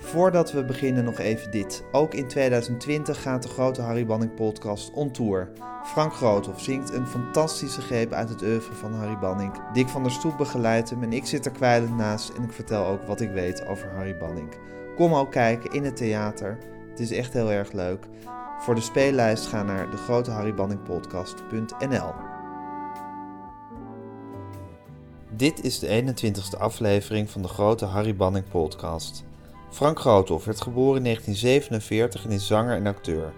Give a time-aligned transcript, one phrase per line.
[0.00, 1.84] Voordat we beginnen nog even dit.
[1.92, 5.50] Ook in 2020 gaat de grote Harry Banning podcast on tour.
[5.84, 9.52] Frank Groothoff zingt een fantastische greep uit het oeuvre van Harry Banning.
[9.72, 12.86] Dick van der Stoep begeleidt hem en ik zit er kwijlend naast en ik vertel
[12.86, 14.48] ook wat ik weet over Harry Banning.
[14.96, 16.58] Kom ook kijken in het theater.
[16.90, 18.06] Het is echt heel erg leuk.
[18.58, 22.12] Voor de speellijst ga naar degroteharrybanningpodcast.nl
[25.30, 29.26] Dit is de 21ste aflevering van de grote Harry Banning podcast.
[29.70, 33.32] Frank Groothoff werd geboren in 1947 en is zanger en acteur.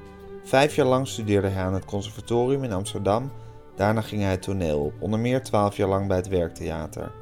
[0.44, 3.32] Vijf jaar lang studeerde hij aan het conservatorium in Amsterdam.
[3.76, 7.12] Daarna ging hij het toneel op, onder meer twaalf jaar lang bij het Werktheater.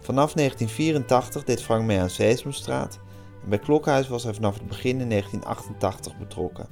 [0.00, 2.98] Vanaf 1984 deed Frank mee aan Sesamstraat
[3.42, 6.66] en bij Klokhuis was hij vanaf het begin in 1988 betrokken.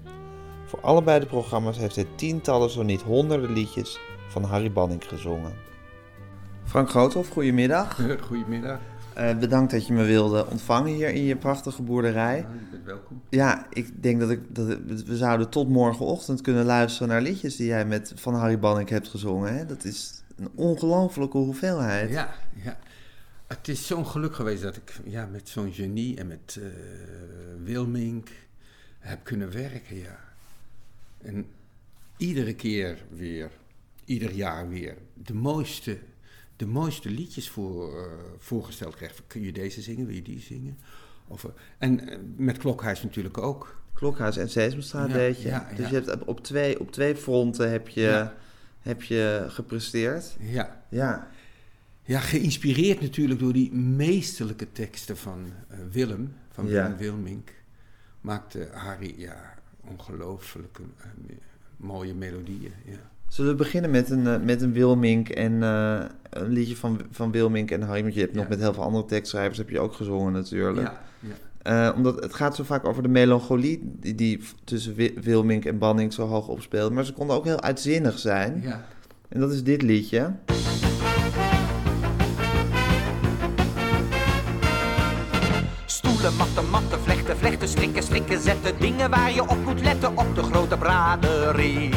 [0.65, 5.52] Voor allebei de programma's heeft hij tientallen, zo niet honderden liedjes van Harry Banning gezongen.
[6.65, 8.01] Frank Groothoff, goedemiddag.
[8.29, 8.79] Goedemiddag.
[9.19, 12.37] Uh, bedankt dat je me wilde ontvangen hier in je prachtige boerderij.
[12.37, 13.23] Ja, je bent welkom.
[13.29, 14.66] Ja, ik denk dat, ik, dat
[15.02, 19.09] we zouden tot morgenochtend kunnen luisteren naar liedjes die jij met van Harry Banning hebt
[19.09, 19.57] gezongen.
[19.57, 19.66] Hè?
[19.66, 22.10] Dat is een ongelofelijke hoeveelheid.
[22.10, 22.79] Ja, ja.
[23.46, 26.65] Het is zo'n geluk geweest dat ik ja, met zo'n genie en met uh,
[27.65, 28.29] Wilmink
[28.98, 30.19] heb kunnen werken, ja.
[31.23, 31.46] En
[32.16, 33.51] iedere keer weer,
[34.04, 35.98] ieder jaar weer, de mooiste
[36.57, 39.23] de mooiste liedjes voor, uh, voorgesteld krijgt.
[39.26, 40.79] Kun je deze zingen, wil je die zingen?
[41.29, 43.80] Of, uh, en uh, met Klokhuis natuurlijk ook.
[43.93, 45.48] Klokhuis en Sesamstraat ja, deed je.
[45.48, 45.98] Ja, dus ja.
[45.98, 48.30] je hebt op twee, op twee fronten heb je,
[48.80, 50.37] heb je gepresteerd.
[50.40, 50.82] Ja.
[50.88, 51.30] ja.
[52.02, 55.46] Ja, geïnspireerd natuurlijk door die meesterlijke teksten van
[55.91, 57.52] Willem, van Willem Wilmink,
[58.20, 60.82] maakte Harry ja, ongelooflijke
[61.76, 62.73] mooie melodieën.
[62.85, 63.10] Ja.
[63.29, 65.99] Zullen we beginnen met een, met een Wilmink en uh,
[66.31, 68.03] een liedje van, van Wilmink en Harry?
[68.03, 68.38] Want je hebt ja.
[68.38, 70.87] nog met heel veel andere tekstschrijvers heb je ook gezongen natuurlijk.
[70.87, 71.00] Ja,
[71.62, 71.88] ja.
[71.88, 76.12] Uh, omdat het gaat zo vaak over de melancholie die, die tussen Wilmink en Banning
[76.12, 76.93] zo hoog opspeelt.
[76.93, 78.60] Maar ze konden ook heel uitzinnig zijn.
[78.62, 78.84] Ja.
[79.28, 80.32] En dat is dit liedje.
[85.87, 88.78] Stoelen, matten, matten, vlechten, vlechten, strikken, strikken, zetten.
[88.78, 91.91] Dingen waar je op moet letten op de grote braderie.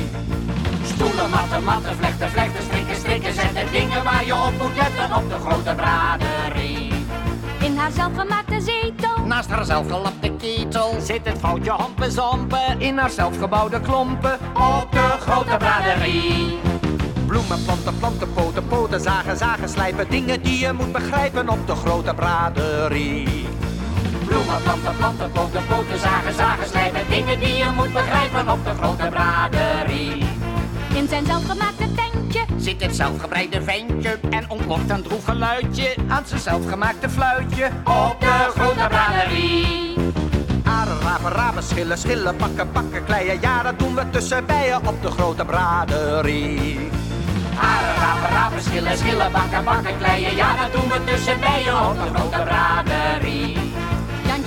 [0.99, 3.71] Stoelen, matten, matten, vlechten, vlechten, strikken, strikken, zetten.
[3.71, 6.91] Dingen waar je op moet letten op de grote braderie.
[7.59, 13.81] In haar zelfgemaakte zetel, Naast haar zelfgelapte ketel zit het foutje hampenzampen in haar zelfgebouwde
[13.81, 16.57] klompen op de grote braderie.
[17.25, 20.09] Bloemen, planten, planten, poten, poten, zagen, zagen, slijpen.
[20.09, 23.47] Dingen die je moet begrijpen op de grote braderie.
[24.25, 27.01] Bloemen, planten, planten, poten, poten, zagen, zagen, slijpen.
[27.09, 30.28] Dingen die je moet begrijpen op de grote braderie.
[30.93, 36.39] In zijn zelfgemaakte tentje, Zit het zelfgebreide ventje en ontlokt een droef geluidje aan zijn
[36.39, 39.95] zelfgemaakte fluitje op de grote braderie.
[40.63, 43.41] Aren, raven, schillen, schillen, pakken, pakken, kleien.
[43.41, 46.89] Ja, dat doen we tussen bijen op de grote braderie.
[47.61, 50.35] Aren, raven, schillen, schillen, bakken, bakken, kleien.
[50.35, 53.57] Ja, dat doen we tussen bijen op de grote braderie.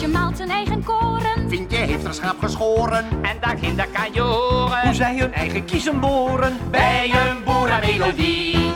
[0.03, 3.05] Jantje maalt zijn eigen koren, Vientje heeft haar schaap geschoren?
[3.23, 8.73] En daarginder kan je horen hoe zij hun eigen kiezen boren bij een boerenmelodie.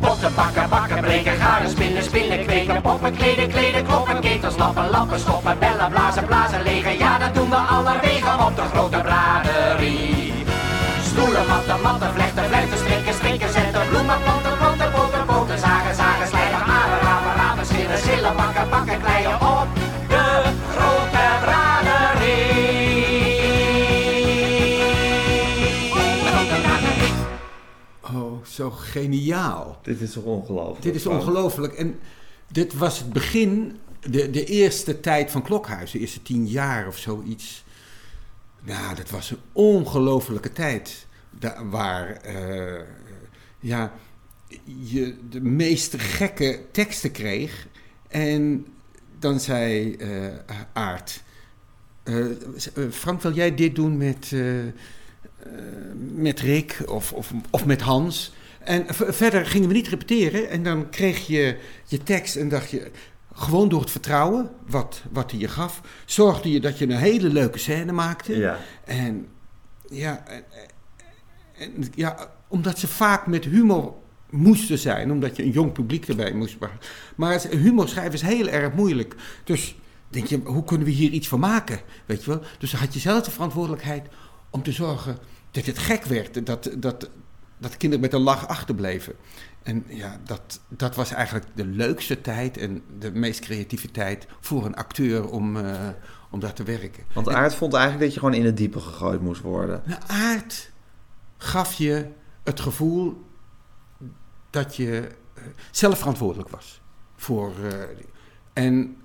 [0.00, 5.18] Potten, bakken, bakken, breken, garen, spinnen, spinnen, kweken, poppen, kleden, kleden, kloppen, ketels, lappen, lappen,
[5.18, 6.03] stoppen, bellen, blazen,
[29.00, 29.78] geniaal.
[29.82, 30.82] Dit is toch ongelooflijk?
[30.82, 31.72] Dit is ongelooflijk.
[31.72, 31.98] En
[32.52, 36.98] dit was het begin, de, de eerste tijd van Klokhuis, de eerste tien jaar of
[36.98, 37.64] zoiets.
[38.62, 41.06] Nou, dat was een ongelofelijke tijd.
[41.30, 42.82] Da- waar eh,
[43.60, 43.92] ja,
[44.64, 47.66] je de meest gekke teksten kreeg.
[48.08, 48.66] En
[49.18, 50.26] dan zei eh
[50.72, 51.22] Aart...
[52.02, 52.26] eh,
[52.90, 54.32] Frank, wil jij dit doen met,
[56.14, 58.32] met Rick of, of, of met Hans?
[58.64, 60.50] En verder gingen we niet repeteren.
[60.50, 62.90] En dan kreeg je je tekst en dacht je...
[63.36, 65.80] Gewoon door het vertrouwen wat, wat hij je gaf...
[66.04, 68.36] zorgde je dat je een hele leuke scène maakte.
[68.36, 68.58] Ja.
[68.84, 69.28] En
[69.88, 70.44] ja, en,
[71.58, 73.94] en, ja, omdat ze vaak met humor
[74.30, 76.58] moesten zijn, omdat je een jong publiek erbij moest.
[76.58, 76.78] Maar,
[77.16, 79.14] maar humor schrijven is heel erg moeilijk.
[79.44, 79.76] Dus
[80.08, 81.80] denk je, hoe kunnen we hier iets van maken?
[82.06, 82.42] Weet je wel?
[82.58, 84.06] Dus dan had je zelf de verantwoordelijkheid
[84.50, 85.18] om te zorgen
[85.50, 86.46] dat het gek werd.
[86.46, 87.10] Dat, dat,
[87.64, 89.14] dat de kinderen met een lach achterbleven.
[89.62, 94.64] En ja, dat, dat was eigenlijk de leukste tijd en de meest creatieve tijd voor
[94.64, 95.88] een acteur om, eh,
[96.30, 97.04] om daar te werken.
[97.14, 99.82] Want En- Aard vond eigenlijk dat je gewoon in het diepe gegooid moest worden.
[99.84, 100.70] Nou, aard
[101.36, 102.06] gaf je
[102.42, 103.24] het gevoel
[104.50, 106.80] dat je eh, zelf verantwoordelijk was.
[107.16, 107.78] Voor, eh,
[108.52, 108.96] en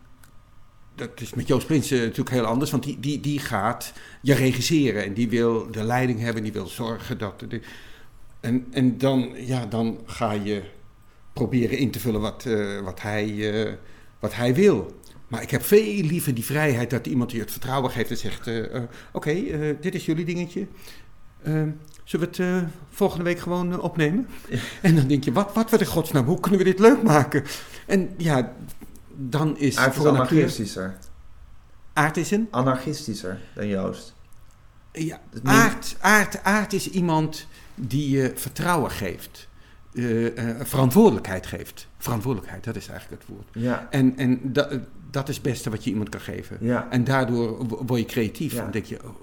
[0.96, 5.04] dat is met Joost Prins natuurlijk heel anders, want die, die, die gaat je regisseren
[5.04, 7.40] en die wil de leiding hebben, die wil zorgen dat.
[7.40, 7.62] De,
[8.40, 10.64] en en dan, ja, dan ga je
[11.34, 13.74] proberen in te vullen wat, eh, wat, hij, eh,
[14.20, 14.98] wat hij wil.
[15.28, 18.48] Maar ik heb veel liever die vrijheid dat iemand je het vertrouwen geeft en zegt:
[18.48, 18.82] eh,
[19.12, 19.34] Oké,
[19.82, 20.68] dit is jullie dingetje.
[22.04, 24.28] Zullen we het volgende week gewoon opnemen?
[24.82, 27.44] En dan denk je: wat, wat in godsnaam, hoe kunnen we dit leuk maken?
[27.86, 28.54] En ja,
[29.16, 30.98] dan is Aard is anarchistischer.
[31.94, 32.48] Aard is een.
[32.52, 34.14] Anarchistischer dan Joost.
[34.92, 37.48] Ja, aard, aard, aard is iemand
[37.80, 39.48] die je vertrouwen geeft,
[39.94, 41.88] eh, eh, verantwoordelijkheid geeft.
[41.98, 43.48] Verantwoordelijkheid, dat is eigenlijk het woord.
[43.52, 44.80] Ja, En, en dat,
[45.12, 46.58] dat is het beste wat je iemand kan geven.
[46.62, 46.88] ja.
[46.90, 48.54] En daardoor word je creatief.
[48.54, 48.62] Ja.
[48.62, 49.16] Dan denk je, oh,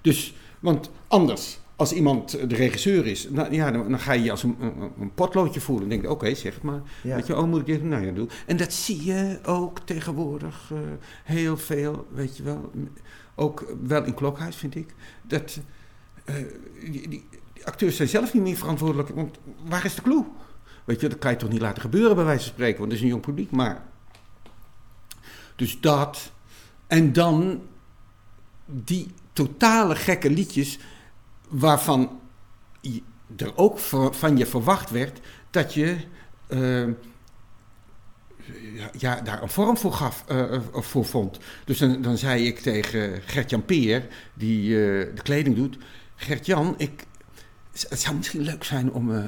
[0.00, 4.30] dus, want anders, als iemand de regisseur is, nou, ja, dan, dan ga je je
[4.30, 5.88] als een, een, een potloodje voelen.
[5.88, 6.80] Dan denk je, oké, zeg het maar.
[7.02, 7.14] ja.
[7.14, 7.82] Weet je, oh, moet ik dit?
[7.82, 8.28] Nou ja, doe.
[8.46, 10.78] En dat zie je ook tegenwoordig eh,
[11.24, 12.70] heel veel, weet je wel.
[13.34, 14.94] Ook wel in Klokhuis, vind ik.
[15.22, 15.58] Dat
[16.90, 17.26] die
[17.68, 19.08] acteurs zijn zelf niet meer verantwoordelijk.
[19.08, 20.24] Want waar is de clue?
[20.84, 22.78] Weet je, dat kan je toch niet laten gebeuren, bij wijze van spreken.
[22.78, 23.50] Want het is een jong publiek.
[23.50, 23.82] Maar.
[25.56, 26.32] Dus dat.
[26.86, 27.62] En dan
[28.66, 30.78] die totale gekke liedjes.
[31.48, 32.20] waarvan
[33.36, 33.78] er ook
[34.10, 35.96] van je verwacht werd dat je.
[36.48, 36.86] eh,
[38.98, 41.38] ja, daar een vorm voor, gaf, eh, voor vond.
[41.64, 45.78] Dus dan, dan zei ik tegen Gert-Jan Peer, die de kleding doet...
[46.20, 47.06] Gert-Jan, ik,
[47.88, 49.24] het zou misschien leuk zijn om eh,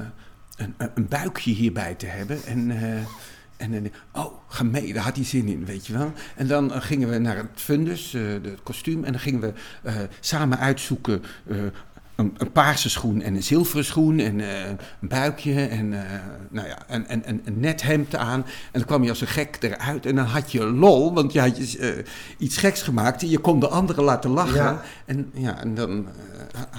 [0.55, 2.43] een, een- buikje hierbij te hebben.
[2.45, 2.93] En, eh,
[3.57, 6.13] en, en oh, gemeen, daar had hij zin in, weet je wel.
[6.35, 9.03] En dan eh, gingen we naar het fundus, het kostuum...
[9.03, 9.53] en dan gingen we
[10.19, 11.23] samen uitzoeken...
[12.21, 14.67] een, een paarse schoen en een zilveren schoen en eh,
[15.01, 16.19] een buikje en, eh,
[16.49, 18.39] nou ja, en, en, en een net hemd aan.
[18.43, 21.39] En dan kwam je als een gek eruit en dan had je lol, want je
[21.39, 22.05] had je, eh,
[22.37, 23.29] iets geks gemaakt.
[23.29, 24.55] Je kon de anderen laten lachen.
[24.55, 24.81] Ja.
[25.05, 26.07] En, ja, en dan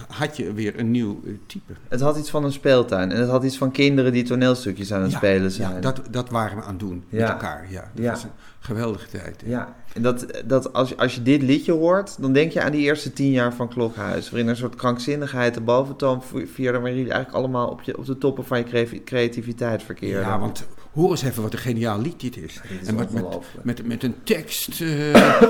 [0.08, 1.72] had je weer een nieuw type.
[1.88, 3.12] Het had iets van een speeltuin.
[3.12, 5.74] En het had iets van kinderen die toneelstukjes aan het Ja, spelen zijn.
[5.74, 7.66] Ja, dat, dat waren we aan het doen met elkaar.
[7.68, 8.10] Ja, dat Ja.
[8.10, 8.30] was een
[8.64, 9.40] geweldige tijd.
[9.44, 9.50] hè.
[9.50, 12.72] Ja, en dat, dat als, je- als je dit liedje hoort, dan denk je aan
[12.72, 14.30] die eerste tien jaar van Klokhuis.
[14.30, 16.22] Waarin een soort krankzinnigheid de boventoon
[16.54, 20.20] vierde, waarin jullie eigenlijk allemaal op, je, op de toppen van je cre- creativiteit verkeerden.
[20.28, 22.60] Ja, want hoor eens even wat een geniaal lied dit is.
[22.68, 23.24] Dit is en wat met,
[23.62, 24.80] met, met een tekst.
[24.80, 25.42] eh, eh,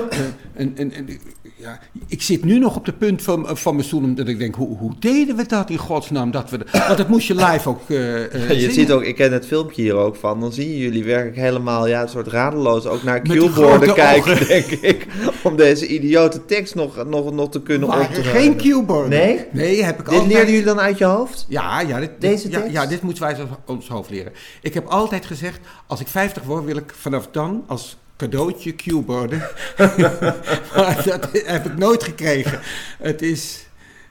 [0.53, 1.07] en, en, en,
[1.55, 4.55] ja, ik zit nu nog op de punt van, van mijn stoel omdat ik denk,
[4.55, 6.31] hoe, hoe deden we dat in godsnaam?
[6.31, 9.31] Dat we want dat moest je live ook eh eh, je ziet ook, ik ken
[9.33, 12.85] het filmpje hier ook van, dan zie je jullie werkelijk helemaal, ja, een soort radeloos
[12.85, 14.47] ook naar cueborden kijken, ogen.
[14.55, 15.07] denk ik.
[15.43, 18.23] Om deze idiote tekst nog, nog, nog te kunnen optreden.
[18.23, 19.09] geen cueborden.
[19.09, 19.45] Nee?
[19.51, 20.31] Nee, heb ik Dit altijd...
[20.33, 21.45] leerden jullie dan uit je hoofd?
[21.49, 22.71] Ja, ja, dit, dit- Deze tekst?
[22.71, 23.35] ja, dit moeten wij
[23.65, 24.31] ons hoofd leren.
[24.61, 29.39] Ik heb altijd gezegd, als ik 50 word, wil ik vanaf dan als cadeautje cueborden.
[30.75, 32.59] maar dat heb ik nooit gekregen.
[32.97, 33.65] Het is,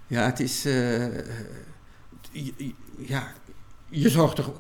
[0.07, 1.05] ja, het is, eh,
[2.33, 3.33] j- ja,
[3.95, 4.51] je zorgt toch.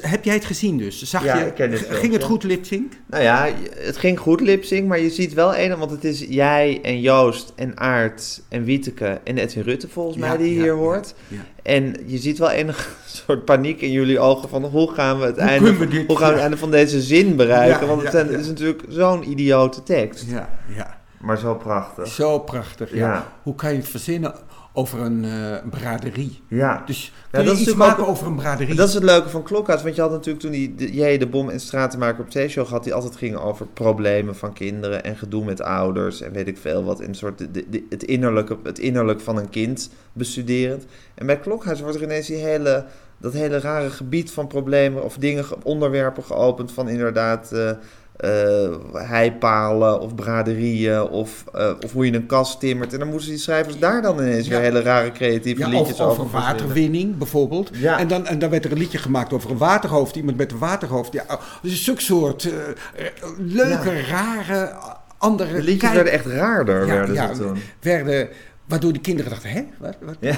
[0.00, 1.02] Heb jij het gezien dus?
[1.02, 2.92] Zag Ja, je, ik ken dit ging het goed lipsync?
[3.06, 3.48] Nou ja,
[3.78, 7.52] het ging goed lipsync, maar je ziet wel een, want het is jij en Joost
[7.56, 11.14] en Aart en Wieteke en Edwin Rutte volgens mij die hier hoort.
[11.62, 12.88] En je ziet wel enige
[13.26, 16.06] soort paniek in jullie ogen van hoe gaan we het, Hoe einde, kunnen we dit-
[16.06, 17.86] hoe gaan we het einde van deze zin bereiken?
[17.86, 20.98] Want het, zijn- het is natuurlijk zo'n idiote tekst, Ja, ja.
[21.20, 22.06] maar zo prachtig.
[22.06, 22.90] Zo prachtig.
[22.92, 22.96] Ja.
[22.98, 23.32] Ja.
[23.42, 24.34] Hoe kan je het verzinnen
[24.76, 25.30] over een eh,
[25.70, 26.40] braderie?
[26.48, 26.82] Ja.
[26.86, 28.74] Dus Ja, je dat is iets maken ook- over een braderie?
[28.74, 31.26] Dat is het leuke van Klokhuis, want je had natuurlijk toen die, de, jij de
[31.26, 35.44] Bom en Stratenmaker op T-show gehad, die altijd ging over problemen van kinderen en gedoe
[35.44, 38.56] met ouders en weet ik veel wat, in een soort de, de- de- het, innerlijke,
[38.62, 40.84] het innerlijk van een kind bestuderend.
[41.14, 42.84] En bij Klokhuis wordt er ineens die hele,
[43.18, 47.70] dat hele rare gebied van problemen of dingen, ge- onderwerpen geopend van inderdaad eh,
[48.16, 52.92] eh, heipalen of braderieën of, eh, of hoe je een kast timmert.
[52.92, 54.50] En dan moesten die schrijvers daar dan ineens Ja.
[54.52, 56.48] weer hele rare creatieve Ja, liedjes over verzinnen.
[56.56, 57.70] waterwinning bijvoorbeeld.
[57.72, 57.98] Ja.
[57.98, 60.16] En, dan, en dan werd er een liedje gemaakt over een waterhoofd.
[60.16, 61.12] Iemand met een waterhoofd.
[61.12, 63.04] Ja, oh, dus zulke soort eh,
[63.38, 64.72] leuke, rare,
[65.18, 65.52] andere...
[65.52, 67.58] De liedjes kijk- werden echt raarder, werden ja, ze toen.
[67.80, 68.28] werden
[68.64, 69.64] waardoor de kinderen dachten, hè?
[69.78, 70.16] Wat, wat?
[70.20, 70.36] Ja.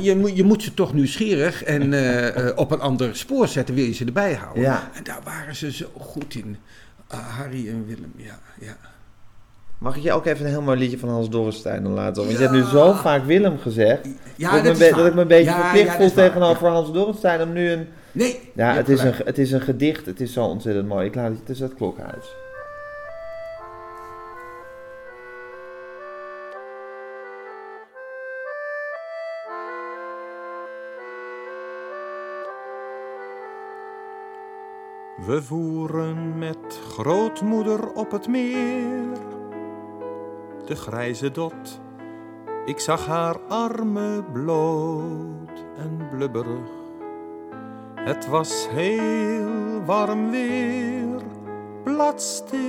[0.00, 1.82] Je, moet, je moet ze toch nieuwsgierig en
[2.56, 4.62] op een ander spoor zetten, wil je ze erbij houden.
[4.62, 4.90] Ja.
[4.94, 6.56] En daar waren ze zo goed in.
[7.08, 8.38] Ah, Harry en Willem, ja.
[8.60, 8.76] ja.
[9.78, 12.38] Mag ik je ook even een heel mooi liedje van Hans Dorrestein dan laten horen?
[12.38, 14.08] Want je hebt nu zo vaak Willem gezegd.
[14.36, 16.68] Ja, dat, ik me dat een dat ik me beetje Ja, verplicht dat voel tegenover
[16.68, 17.88] Hans Dorrestein om nu een...
[18.12, 18.40] Nee.
[18.54, 20.06] Ja, het is, een, het is een gedicht.
[20.06, 21.06] Het is zo ontzettend mooi.
[21.06, 22.34] Ik laat het, het is het klokhuis.
[35.26, 39.18] We voeren met grootmoeder op het meer.
[40.64, 41.80] De grijze dot,
[42.64, 46.70] ik zag haar armen bloot en blubberig.
[47.94, 51.22] Het was heel warm weer,
[51.84, 52.60] bladstil.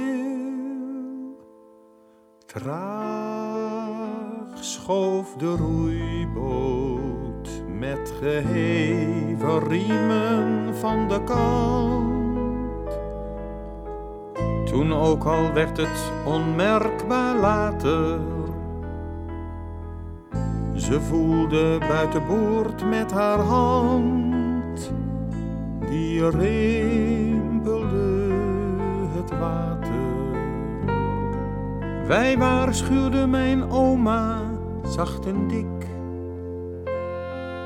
[2.46, 3.48] Traag
[4.64, 12.17] schoof de roeiboot met geheven riemen van de kant.
[14.78, 18.20] Toen ook al werd het onmerkbaar later.
[20.74, 24.94] Ze voelde buitenboord met haar hand,
[25.90, 27.88] die rimpelde
[29.16, 30.06] het water.
[32.08, 34.42] Wij waarschuwden mijn oma
[34.84, 35.88] zacht en dik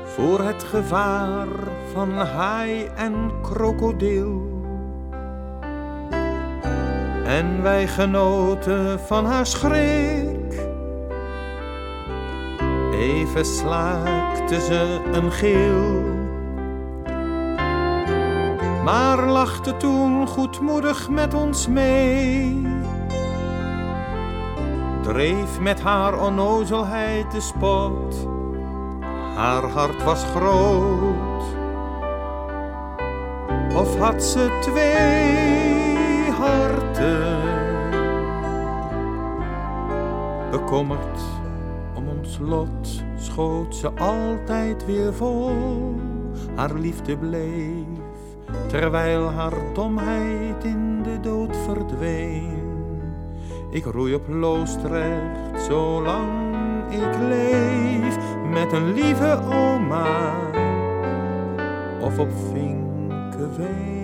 [0.04, 1.48] voor het gevaar
[1.92, 4.51] van haai en krokodil.
[7.24, 10.70] En wij genoten van haar schrik.
[12.92, 16.10] Even slaakte ze een gil.
[18.84, 22.66] Maar lachte toen goedmoedig met ons mee.
[25.02, 28.28] Dreef met haar onnozelheid de spot.
[29.34, 31.42] Haar hart was groot.
[33.74, 35.61] Of had ze twee
[37.02, 37.50] harten?
[40.50, 41.20] Bekommerd
[41.94, 45.94] om ons lot schoot ze altijd weer vol.
[46.54, 48.00] Haar liefde bleef,
[48.66, 52.60] terwijl haar domheid in de dood verdween.
[53.70, 56.30] Ik roei op Loosdrecht zolang
[56.90, 58.18] ik leef
[58.50, 60.32] met een lieve oma
[62.00, 64.01] of op Vinkeveen.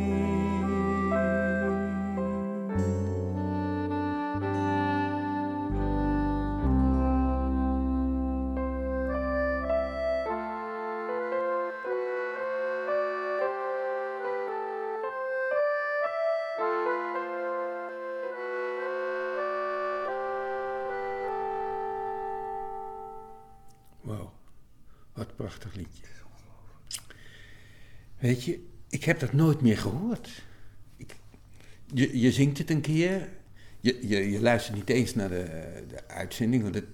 [25.58, 26.02] Prachtig liedje.
[28.18, 30.42] Weet je, ik heb dat nooit meer gehoord.
[30.96, 31.16] Ik,
[31.86, 33.28] je, je zingt het een keer,
[33.80, 35.44] je, je, je luistert niet eens naar de,
[35.88, 36.84] de uitzending, want het,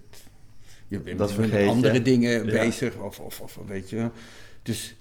[0.89, 2.51] je bent Dat met vergeet andere dingen Ja.
[2.51, 4.11] bezig, of, of, of weet je.
[4.63, 4.97] Dus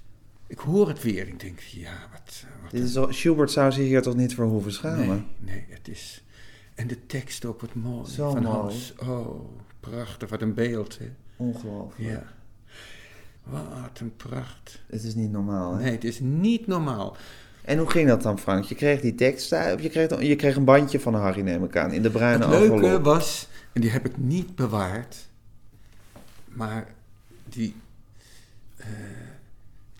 [0.47, 2.45] ik hoor het weer ik denk, ja, wat...
[2.61, 5.07] wat Dit is al, Schubert zou zich hier toch niet voor hoeven schamen?
[5.39, 6.23] Nee, nee, het is...
[6.75, 8.09] En de tekst ook wat mooi.
[8.09, 8.55] Zo van mooi.
[8.55, 8.93] Hans.
[8.97, 11.11] Oh, prachtig, wat een beeld, hè.
[11.35, 12.09] Ongelooflijk.
[12.09, 12.33] Ja.
[13.43, 14.79] Wat een pracht.
[14.87, 15.81] Het is niet normaal, hè?
[15.83, 17.17] Nee, het is niet normaal.
[17.61, 18.63] En hoe ging dat dan, Frank?
[18.63, 21.77] Je kreeg die tekst, of je kreeg, je kreeg een bandje van Harry, neem ik
[21.77, 25.27] aan, in de bruine Het leuke was, en die heb ik niet bewaard,
[26.47, 26.87] maar
[27.49, 27.75] die.
[28.77, 28.87] eh,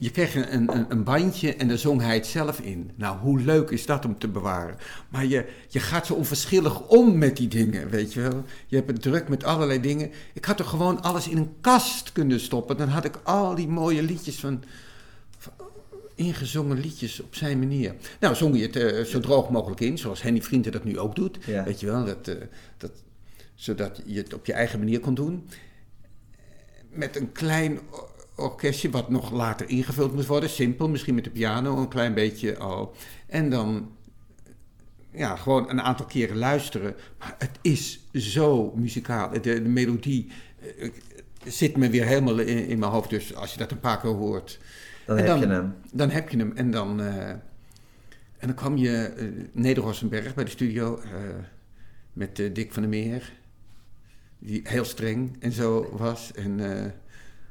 [0.04, 2.92] je kreeg een, een, een bandje en daar zong hij het zelf in.
[2.96, 4.78] Nou, hoe leuk is dat om te bewaren?
[5.10, 8.44] Maar je, je gaat zo onverschillig om met die dingen, weet je wel.
[8.68, 10.12] Je hebt het druk met allerlei dingen.
[10.34, 12.78] Ik had er gewoon alles in een kast kunnen stoppen.
[12.78, 14.64] Dan had ik al die mooie liedjes van,
[15.38, 15.54] van
[16.16, 17.96] ingezongen liedjes op zijn manier.
[18.20, 21.16] Nou, zong je het eh, zo droog mogelijk in, zoals Henny Vrienden dat nu ook
[21.16, 21.38] doet.
[21.46, 21.64] Ja.
[21.64, 22.36] Weet je wel, dat, eh,
[22.78, 22.92] dat,
[23.56, 25.48] zodat je het op je eigen manier kon doen.
[26.90, 27.80] Met een klein
[28.36, 30.50] orkestje, wat nog later ingevuld moest worden.
[30.50, 32.96] Simpel, misschien met de piano, een klein beetje al.
[33.28, 33.92] En dan
[35.12, 36.96] ja, gewoon een aantal keren luisteren.
[37.20, 39.30] Maar het is zo muzikaal.
[39.32, 40.32] De, de melodie
[40.80, 40.90] eh,
[41.46, 43.10] zit me weer helemaal in, in mijn hoofd.
[43.10, 44.60] Dus als je dat een paar keer hoort,
[45.06, 45.76] Dan en heb dan- je hem.
[45.92, 46.52] dan heb je hem.
[46.56, 47.40] En dan, eh, en
[48.50, 51.10] dan kwam je eh Neder-Rossenberg bij de studio eh,
[52.14, 53.32] met eh, Dick van der Meer.
[54.40, 56.32] Die heel streng en zo was.
[56.34, 56.92] En eh,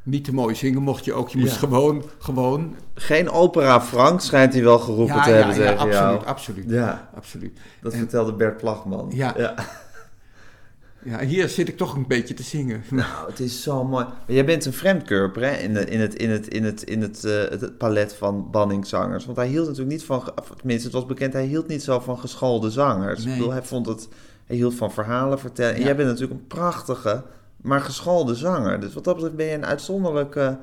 [0.02, 1.28] niet te mooi zingen mocht je ook.
[1.28, 1.58] Je moest Ja.
[1.58, 2.76] gewoon, gewoon...
[2.94, 6.24] Geen opera Frank schijnt hij wel geroepen Ja, te ja, hebben ja, tegen absoluut, jou.
[6.26, 6.64] absoluut.
[6.70, 7.58] Ja, absoluut.
[7.82, 9.10] dat En- vertelde Bert Plagman.
[9.14, 9.34] Ja.
[9.36, 9.54] ja.
[11.20, 12.82] Hier zit ik toch een beetje te zingen.
[12.90, 14.04] Nou, het is zo mooi.
[14.04, 15.56] Maar jij bent een vreemdkörper hè?
[15.56, 19.24] In, het, in, het, in, het, in, het, in het, eh, het palet van Banningszangers.
[19.24, 20.22] Want hij hield natuurlijk niet van,
[20.56, 23.24] tenminste het was bekend, hij hield niet zo van geschoolde zangers.
[23.24, 23.32] Nee.
[23.32, 24.08] Ik bedoel, hij vond het
[24.46, 25.74] Hij hield van verhalen vertellen.
[25.74, 27.24] En jij bent natuurlijk een prachtige,
[27.62, 28.80] maar geschoolde zanger.
[28.80, 30.58] Dus wat dat betreft ben je een uitzonderlijke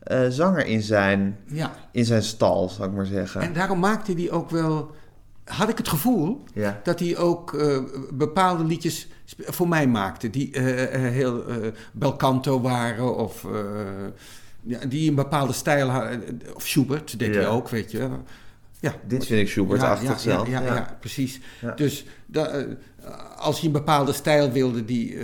[0.00, 1.72] eh, zanger in zijn, Ja.
[1.92, 3.40] in zijn stal, zou ik maar zeggen.
[3.40, 4.90] En daarom maakte hij ook wel,
[5.44, 6.80] had ik het gevoel, Ja.
[6.82, 7.78] dat hij ook eh,
[8.12, 10.30] bepaalde liedjes voor mij maakte.
[10.30, 10.64] Die eh,
[11.10, 11.56] heel eh
[11.92, 13.46] belcanto waren of
[14.62, 16.40] ja, die een bepaalde stijl hadden.
[16.54, 18.08] Of Schubert deed hij ook, weet je.
[18.80, 20.48] Ja, Dit vind ik Schubert-achtig zelf.
[20.48, 21.40] Ja, ja, precies.
[21.76, 22.64] Dus da-
[23.36, 25.16] als je een bepaalde stijl wilde die,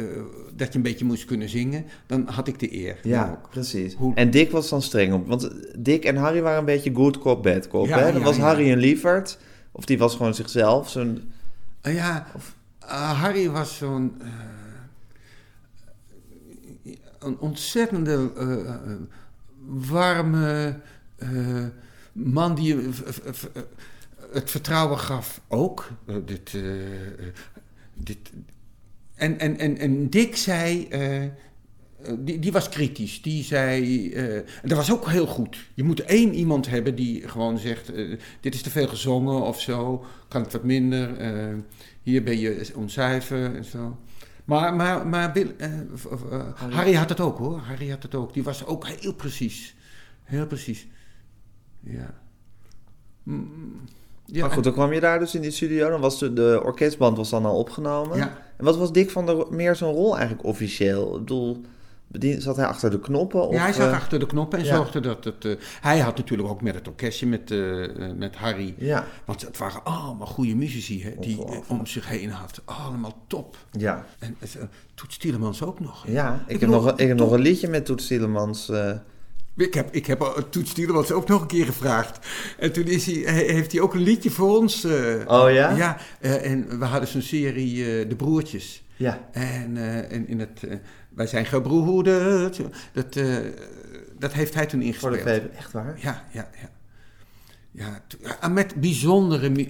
[0.56, 2.96] dat je een beetje moest kunnen zingen, dan had ik de eer.
[3.02, 3.50] Ja, ook.
[3.50, 3.94] precies.
[3.94, 5.26] Hoe- En Dick was dan streng op.
[5.26, 7.86] Want Dick en Harry waren een beetje good cop, bad cop.
[7.86, 8.10] Ja, hè?
[8.12, 8.42] Dan ja, was ja.
[8.42, 9.38] Harry een lieverd.
[9.72, 10.90] Of die was gewoon zichzelf.
[10.90, 11.32] Zo'n...
[11.80, 12.26] Eh, ja,
[12.80, 14.28] eh, Harry was zo'n eh,
[17.18, 18.80] een ontzettende eh, eh,
[19.66, 20.80] warme
[21.16, 21.64] eh,
[22.12, 22.76] man die
[24.32, 25.88] het vertrouwen gaf ook.
[26.06, 27.26] Eh, dit, eh, eh,
[27.94, 28.18] dit,
[29.16, 31.30] en, en, en, en Dick zei, eh, eh,
[32.18, 33.23] die, die was kritisch.
[33.23, 35.66] Die zei, eh, en dat was ook heel goed.
[35.75, 37.92] Je moet één iemand hebben die gewoon zegt,
[38.40, 41.11] dit is te veel gezongen of zo, kan het wat minder,
[42.02, 43.96] hier ben je onzuiver en zo.
[44.46, 45.70] Maar, maar, maar Bill, eh,
[46.70, 48.35] Harry had het ook hoor, Harry had het ook.
[48.35, 49.76] Die was ook heel precies.
[50.23, 50.87] Heel precies.
[51.80, 52.14] Ja.
[53.23, 53.80] Mm,
[54.25, 55.90] ja, maar goed, dan kwam je daar dus in die studio.
[55.90, 58.16] Dan was de, de orkestband was dan al opgenomen.
[58.16, 58.46] Ja.
[58.56, 61.12] En wat was Dick van der meer zijn rol eigenlijk officieel?
[61.14, 61.60] Ik bedoel,
[62.06, 63.46] bedien- zat hij achter de knoppen?
[63.48, 64.76] Of, ja, hij zat eh, achter de knoppen en ja.
[64.76, 65.44] zorgde dat het...
[65.44, 67.86] eh, hij had natuurlijk ook met het orkestje, met, eh,
[68.16, 68.75] met Harry...
[68.78, 72.60] Ja, Want het waren allemaal goede muzici hè, die om zich heen had.
[72.64, 73.56] Allemaal top.
[73.70, 74.04] ja.
[74.18, 74.62] En uh,
[74.94, 76.02] Toets Tielemans ook nog.
[76.02, 76.12] hè.
[76.12, 78.72] Ja, ik, heb nog, een- ik heb nog een liedje met Toets Tielemans.
[79.56, 82.26] Ik heb, ik heb Toets Tielemans ook nog een keer gevraagd.
[82.58, 84.84] En toen is hij, he- heeft hij ook een liedje voor ons.
[84.84, 85.76] eh, Oh ja?
[85.76, 88.84] Ja, eh, en we hadden zo'n serie eh, De Broertjes.
[88.96, 89.28] ja.
[89.32, 89.76] En,
[90.10, 90.60] en in het,
[91.08, 92.60] wij zijn gebroederd.
[92.92, 93.18] Dat,
[94.18, 95.42] dat heeft hij toen Voor de ingespeeld.
[95.52, 95.96] VV, echt waar?
[96.00, 96.70] Ja, ja, ja.
[97.70, 98.02] Ja,
[98.40, 99.66] ja, met bijzondere mu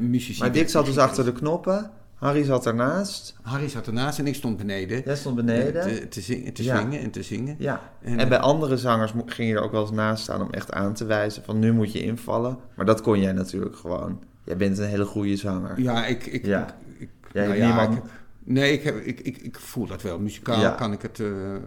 [0.00, 0.40] muzici.
[0.40, 1.90] Maar Dick zat dus achter de knoppen.
[2.24, 3.36] Harry zat ernaast.
[3.42, 5.02] Harry zat ernaast en ik stond beneden.
[5.04, 5.82] Jij stond beneden.
[5.82, 6.78] eh, Te, te, zingen, te Ja.
[6.80, 7.56] zingen en te zingen.
[7.58, 10.50] Ja, En, en, bij andere zangers ging je er ook wel eens naast staan om
[10.50, 12.58] echt aan te wijzen van nu moet je invallen.
[12.76, 14.22] Maar dat kon jij natuurlijk gewoon.
[14.44, 15.80] Jij bent een hele goede zanger.
[15.80, 16.26] Ja, ik...
[16.26, 16.66] ik, Ja.
[16.66, 18.02] ik, ik- Jij nou ja, ik-
[18.44, 20.18] nee, ik, heb, ik, ik, ik voel dat wel.
[20.18, 21.26] Muzikaal kan ik het eh,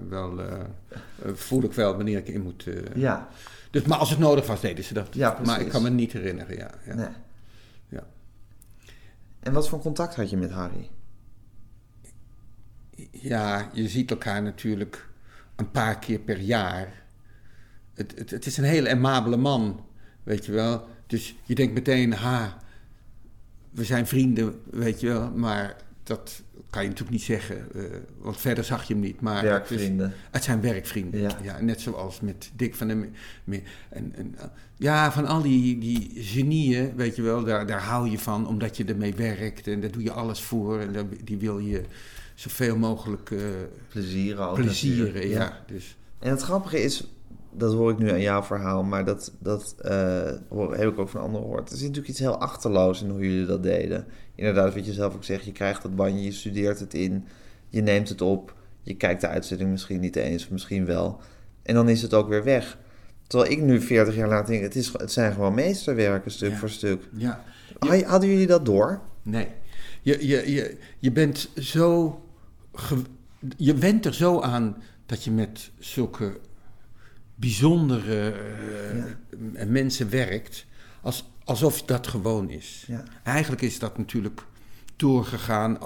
[0.09, 0.39] wel...
[0.39, 2.67] eh, eh, voel ik wel wanneer ik in moet...
[2.67, 2.73] eh.
[2.95, 3.27] Ja,
[3.71, 5.07] dus, maar als het nodig was, deden ze dat.
[5.11, 5.63] Ja, maar precies.
[5.63, 6.69] ik kan me niet herinneren, ja.
[6.85, 6.93] ja.
[6.95, 7.07] nee.
[9.47, 10.89] En wat voor contact had je met Harry?
[13.11, 15.09] Ja, je ziet elkaar natuurlijk
[15.55, 17.05] een paar keer per jaar.
[17.93, 19.85] Het, het, het is een hele amabele man,
[20.23, 20.87] weet je wel.
[21.05, 22.57] Dus je denkt meteen, ha,
[23.71, 25.31] we zijn vrienden, weet je wel.
[25.31, 27.81] Maar dat kan je natuurlijk niet zeggen, eh,
[28.17, 29.21] want verder zag je hem niet.
[29.21, 30.07] Maar Het, Werkvrienden.
[30.07, 31.37] is- het zijn werkvrienden, Ja.
[31.43, 31.61] ja.
[31.61, 33.09] net zoals met Dick van der Me-
[33.43, 34.35] Me- en, en,
[34.79, 38.77] Ja, van al die, die genieën, weet je wel, daar, daar hou je van, omdat
[38.77, 39.67] je ermee werkt.
[39.67, 40.79] En daar doe je alles voor.
[40.79, 41.81] En daar, die wil je
[42.35, 43.39] zoveel mogelijk eh,
[43.89, 44.55] Plezier ook.
[44.55, 45.31] plezieren, natuurlijk.
[45.33, 45.63] ja.
[45.67, 47.07] Dus, En het grappige is,
[47.51, 50.31] dat hoor ik nu aan jouw verhaal, maar dat, dat eh,
[50.71, 51.69] heb ik ook van anderen gehoord.
[51.69, 54.05] Er zit natuurlijk iets heel achterloos in hoe jullie dat deden.
[54.37, 57.25] Inderdaad, wat je zelf ook zegt, je krijgt dat bandje, je studeert het in,
[57.69, 61.21] je neemt het op, je kijkt de uitzending misschien niet eens, of misschien wel.
[61.63, 62.77] En dan is het ook weer weg.
[63.27, 66.57] Terwijl ik nu 40 jaar later denk, het, is, het zijn gewoon meesterwerken, stuk Ja.
[66.57, 67.03] voor stuk.
[67.13, 67.43] ja.
[67.79, 69.01] Had- Hadden jullie dat door?
[69.23, 69.47] Nee.
[70.01, 72.21] Je, je, je, je bent zo.
[72.73, 73.01] ge-
[73.57, 76.39] je went er zo aan dat je met zulke
[77.35, 78.33] bijzondere
[79.55, 80.65] eh, mensen werkt.
[81.01, 82.83] Als, alsof dat gewoon is.
[82.87, 83.03] Ja.
[83.23, 84.41] Eigenlijk is dat natuurlijk
[84.95, 85.77] doorgegaan.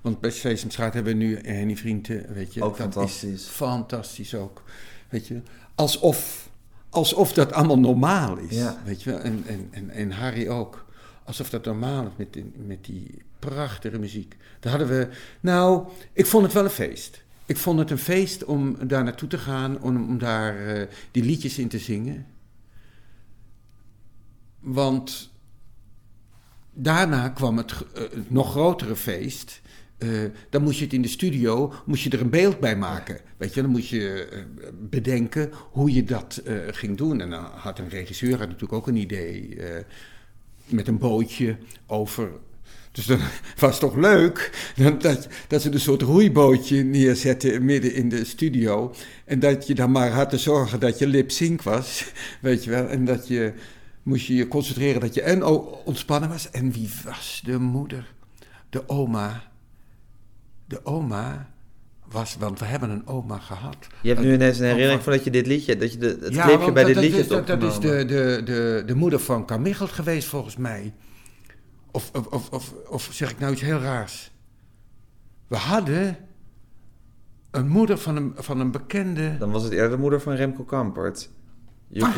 [0.00, 2.62] Want bij Sesamstraat hebben we nu Henny Vrienden, weet je.
[2.62, 3.32] Ook dat fantastisch.
[3.32, 4.62] Is fantastisch ook.
[5.08, 5.40] Weet je.
[5.74, 6.50] Alsof,
[6.90, 8.56] alsof dat allemaal normaal is.
[8.56, 8.82] Ja.
[8.84, 9.12] Weet je.
[9.12, 10.86] En, en, en, en Harry ook.
[11.24, 14.36] Alsof dat normaal is met die, met die prachtige muziek.
[14.60, 15.08] Daar hadden we...
[15.40, 17.22] Nou, ik vond het wel een feest.
[17.46, 21.22] Ik vond het een feest om daar naartoe te gaan, om, om daar eh, die
[21.22, 22.26] liedjes in te zingen.
[24.60, 25.30] Want
[26.72, 29.60] daarna kwam het eh, nog grotere feest.
[29.98, 30.08] Eh,
[30.50, 33.20] dan moest je het in de studio, moest je er een beeld bij maken.
[33.36, 37.20] Weet je, dan moest je eh, bedenken hoe je dat ging doen.
[37.20, 39.56] En dan had een regisseur natuurlijk ook een idee
[40.66, 42.30] met een bootje over.
[42.92, 43.18] Dus dan
[43.58, 48.94] was toch leuk dat, dat, dat ze een soort roeibootje neerzetten midden in de studio.
[49.24, 52.70] En dat je dan maar had te zorgen dat je lip sync was, weet je
[52.70, 52.88] wel.
[52.88, 53.52] En dat je
[54.02, 55.44] moest je je concentreren dat je en
[55.84, 56.50] ontspannen was.
[56.50, 58.16] En wie was de moeder?
[58.70, 59.42] de oma,
[60.66, 61.50] de oma
[62.10, 63.76] was, want we hebben een oma gehad.
[64.02, 66.34] Je hebt nu ineens een herinnering van- dat je dit liedje, dat je de, het
[66.34, 68.94] Ja, clipje bij dat, dit dat liedje is, dat, dat is de, de, de, de
[68.94, 70.94] moeder van Carmichael geweest, volgens mij.
[71.90, 74.30] Of, of, of, of, of zeg ik nou iets heel raars?
[75.46, 76.16] We hadden
[77.50, 79.38] een moeder van een, van een bekende...
[79.38, 81.30] Dan was het eerder de moeder van Remco Kampert.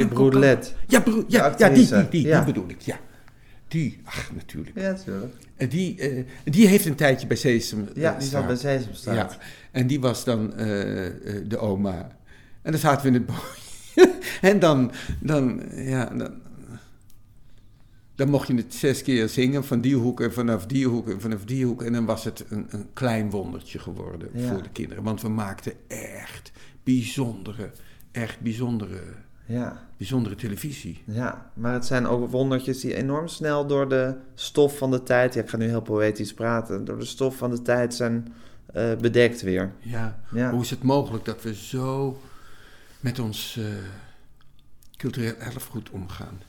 [0.08, 0.74] Broedelet.
[0.86, 2.36] Ja, broer, ja, ja, die, die, die, Ja.
[2.44, 3.00] die bedoel ik, ja.
[3.68, 4.76] Die, ach, natuurlijk.
[4.80, 5.34] Ja, natuurlijk.
[5.56, 9.32] En die, eh, die heeft een tijdje bij Sesam Ja, eh, die zat bij Sesamstraat.
[9.32, 9.38] Ja,
[9.70, 10.66] en die was dan eh,
[11.46, 12.16] de oma.
[12.62, 14.18] En dan zaten we in het bootje.
[14.50, 16.32] en dan, dan, ja, dan,
[18.14, 21.20] dan mocht je het zes keer zingen van die hoek en vanaf die hoek en
[21.20, 21.82] vanaf die hoek.
[21.82, 24.48] En dan was het een, een klein wondertje geworden Ja.
[24.52, 25.02] voor de kinderen.
[25.02, 26.52] Want we maakten echt
[26.84, 27.70] bijzondere,
[28.12, 29.00] echt bijzondere,
[29.50, 31.02] Ja, bijzondere televisie.
[31.06, 35.34] ja, maar het zijn ook wondertjes die enorm snel door de stof van de tijd...
[35.34, 36.84] Ja, ik ga nu heel poëtisch praten.
[36.84, 38.34] Door de stof van de tijd zijn
[38.66, 39.72] eh, bedekt weer.
[39.78, 40.20] Ja.
[40.32, 40.50] Ja.
[40.50, 42.20] Hoe is het mogelijk dat we zo
[43.00, 43.64] met ons eh,
[44.96, 46.40] cultureel erfgoed omgaan?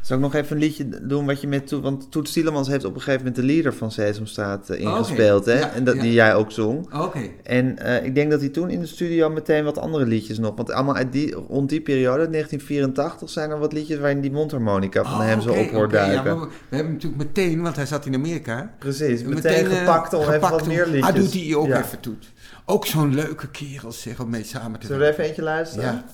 [0.00, 1.66] Zal ik nog even een liedje doen wat je met...
[1.66, 4.92] Toet- Want Toet Stielemans heeft op een gegeven moment de leader van Sesamstraat eh, Oh,
[4.96, 5.58] ingespeeld, hè?
[5.58, 6.02] Ja, en dat, ja.
[6.02, 6.94] die jij ook zong.
[6.94, 7.20] Oké.
[7.42, 10.56] En eh, ik denk dat hij toen in de studio meteen wat andere liedjes nog...
[10.56, 13.98] Want allemaal uit die, rond die periode, 1984, zijn er wat liedjes...
[13.98, 16.18] waarin die mondharmonica van hem zo op hoort duiken.
[16.20, 18.74] Oh, Ja, maar we, hebben natuurlijk meteen, want hij zat in Amerika.
[18.78, 21.06] Precies, meteen, eh, gepakt om even wat meer liedjes.
[21.08, 22.32] Ah, doet hij ook even toet.
[22.64, 26.04] Ook zo'n leuke kerel, zeg, om mee samen te Zullen we er even eentje luisteren?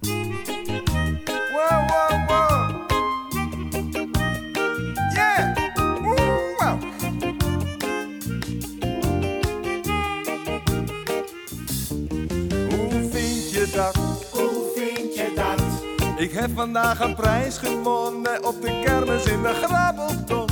[0.00, 0.51] Ja.
[16.22, 20.48] Ik heb vandaag een prijs gewonnen op de kermis in de Grabbelton.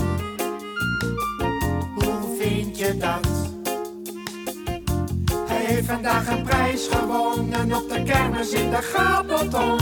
[1.94, 3.28] Hoe vind je dat?
[5.46, 9.78] Hij heeft vandaag een prijs gewonnen op de kermis in de Gabelton.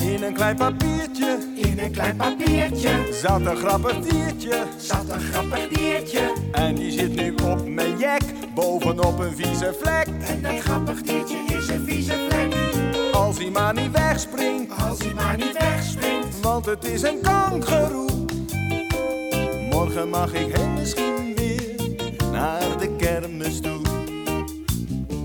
[0.00, 4.64] In een klein papiertje In een klein papiertje zat een grappig diertje.
[4.76, 6.32] zat een grappig diertje.
[6.52, 8.22] En die zit nu op mijn jek,
[8.54, 10.06] bovenop een vieze vlek.
[10.26, 12.31] En dat grappig diertje is een vieze vlek.
[13.32, 16.40] Als hij maar niet wegspringt, Als hij maar niet wegspringt.
[16.40, 18.08] want het is een kangeroe.
[19.70, 21.74] Morgen mag ik hem misschien weer
[22.32, 23.80] naar de kermis toe.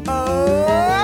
[0.05, 0.96] Oh,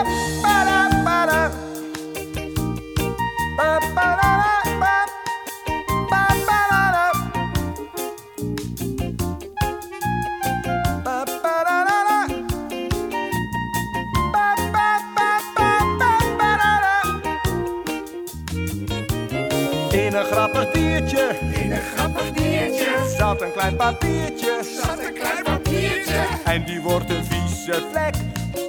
[23.63, 24.59] klein papiertje.
[24.81, 26.25] zat een klein papiertje.
[26.43, 28.15] En die wordt een vieze vlek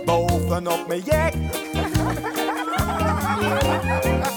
[0.04, 1.34] bovenop mijn jek.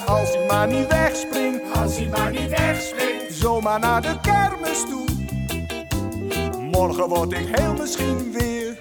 [0.05, 3.33] Als hij maar niet wegspringt, Als hij maar niet wegspringt.
[3.33, 5.05] zomaar naar de kermis toe.
[6.71, 8.77] Morgen word ik heel misschien weer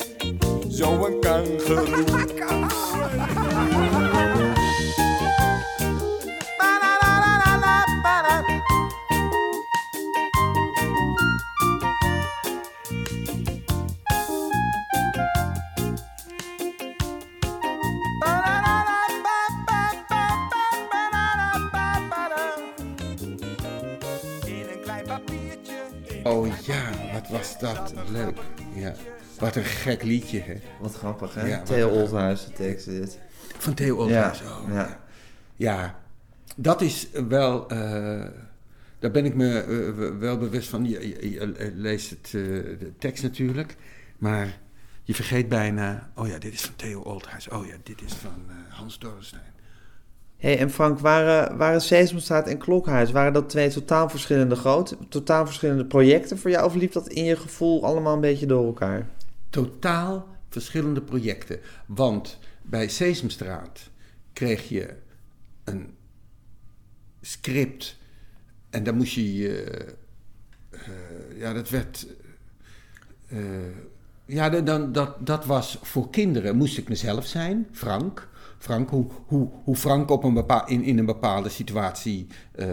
[0.68, 2.64] zo'n kangeroe.
[29.90, 30.55] gek liedje, hè.
[30.81, 31.46] Wat grappig, hè?
[31.49, 33.18] Ja, Theo Oldhuis, de tekst dit.
[33.59, 34.40] Van Theo Ja, Oldhuis.
[34.42, 35.01] Oh, ja.
[35.57, 35.99] Ja,
[36.57, 37.68] dat is wel.
[37.68, 38.25] eh,
[38.99, 40.85] daar ben ik me eh, wel bewust van.
[40.88, 42.33] Je, je- je leest het, eh,
[42.79, 43.77] de tekst natuurlijk,
[44.18, 44.59] maar
[45.03, 46.11] je vergeet bijna.
[46.14, 47.49] Oh ja, dit is van Theo Oldhuis.
[47.49, 49.42] Oh ja, dit is van Hans Dorrestein.
[50.37, 55.46] hey, en Frank, waren, waren Sesamstraat en Klokhuis, waren dat twee totaal verschillende groot, totaal
[55.46, 56.64] verschillende projecten voor jou?
[56.66, 59.07] Of liep dat in je gevoel allemaal een beetje door elkaar?
[59.50, 61.61] Totaal verschillende projecten.
[61.87, 63.90] Want bij Sesamstraat
[64.32, 64.94] kreeg je
[65.64, 65.94] een
[67.20, 67.96] script
[68.70, 69.62] en dan moest je.
[69.62, 69.88] eh,
[70.80, 72.06] eh, ja, dat werd.
[73.28, 73.38] eh,
[74.26, 78.28] ja, dan- dat, dat was voor kinderen, moest ik mezelf zijn, Frank.
[78.59, 82.66] Frank, hoe, hoe, hoe Frank op een bepaal, in, in een bepaalde situatie eh,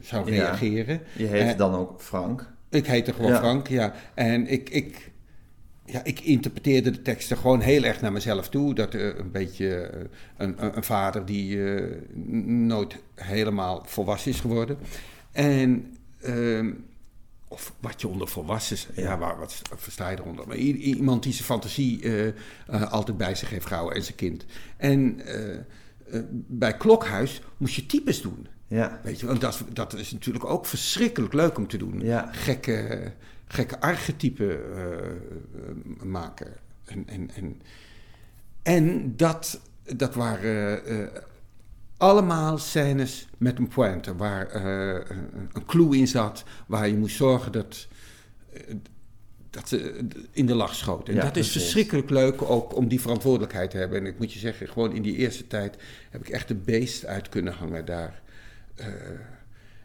[0.00, 0.42] zou Ja.
[0.42, 1.00] reageren.
[1.16, 2.52] Je heette Eh, dan ook Frank.
[2.68, 3.38] ik heette gewoon Ja.
[3.38, 3.94] Frank, ja.
[4.14, 5.10] En ik, ik,
[5.86, 8.74] ja, ik interpreteerde de teksten gewoon heel erg naar mezelf toe.
[8.74, 10.00] Dat eh, een beetje eh,
[10.36, 11.96] een, een, vader die eh,
[12.46, 14.78] nooit helemaal volwassen is geworden.
[15.32, 16.70] En ehm,
[17.48, 20.46] of wat je onder volwassens, ja, waar, wat versta je eronder?
[20.46, 22.04] Maar iemand die zijn fantasie
[22.90, 24.44] altijd bij zich heeft gehouden en zijn kind.
[24.76, 25.20] En
[26.32, 28.46] bij Klokhuis moest je types doen.
[28.66, 29.00] Ja.
[29.02, 32.00] Weet je, want dat, is- dat is natuurlijk ook verschrikkelijk leuk om te doen.
[32.00, 32.28] Ja.
[32.32, 33.12] Gekke,
[33.46, 36.52] gekke archetypen eh, maken.
[36.84, 37.60] En, en, en,
[38.62, 39.60] en dat,
[39.96, 41.20] dat waren eh,
[41.96, 45.16] allemaal scènes met een pointe, waar eh,
[45.52, 47.88] een, clue in zat, waar je moest zorgen dat,
[49.50, 51.14] dat ze in de lach schoten.
[51.14, 51.62] En Ja, dat is precies.
[51.62, 53.98] verschrikkelijk leuk ook om die verantwoordelijkheid te hebben.
[53.98, 55.76] En ik moet je zeggen, gewoon in die eerste tijd
[56.10, 58.22] heb ik echt de beest uit kunnen hangen daar.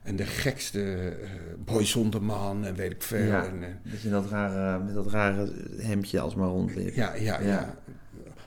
[0.03, 1.29] En de gekste eh
[1.65, 3.25] Boy Zonderman en weet ik veel.
[3.25, 3.43] Ja.
[3.45, 6.95] En, eh, Dat je dat rare, met dat rare hemdje alsmaar rondliep.
[6.95, 7.47] ja, ja, Ja.
[7.47, 7.75] ja.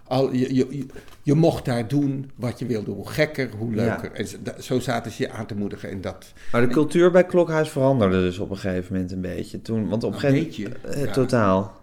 [0.07, 0.87] Al, je,
[1.23, 2.91] je, mocht daar doen wat je wilde.
[2.91, 3.77] Hoe gekker, hoe Ja.
[3.77, 4.13] leuker.
[4.13, 4.27] En
[4.63, 5.91] zo- zaten ze je aan te moedigen.
[5.91, 9.63] En dat, Maar de cultuur bij Klokhuis veranderde dus op een gegeven moment een beetje.
[9.63, 10.97] Toen, want op een gegeven moment...
[11.07, 11.13] eh.
[11.13, 11.81] Totaal.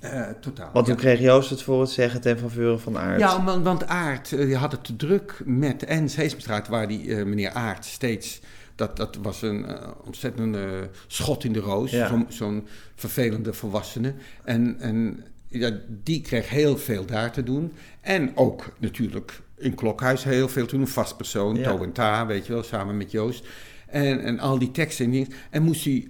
[0.00, 0.70] eh, totaal.
[0.72, 1.00] Want toen ja.
[1.00, 3.20] kreeg Joost het voor het zeggen ten faveur van Aert.
[3.20, 3.84] Ja, want, want
[4.30, 5.84] die had het te druk met...
[5.84, 8.40] En Seesmstraat, waar die meneer Aert steeds...
[8.74, 11.90] Dat, dat was een eh, ontzettende schot in de roos.
[11.90, 12.24] Ja.
[12.28, 14.14] Zo'n vervelende volwassene.
[14.44, 17.72] En, en ja, die kreeg heel veel daar te doen.
[18.00, 20.86] En ook natuurlijk in Klokhuis heel veel te doen.
[20.86, 21.78] Vast persoon, Ja.
[21.78, 23.46] En Ta, weet je wel, samen met Joost.
[23.86, 25.28] En, en al die teksten en dingen.
[25.50, 26.08] En moest hij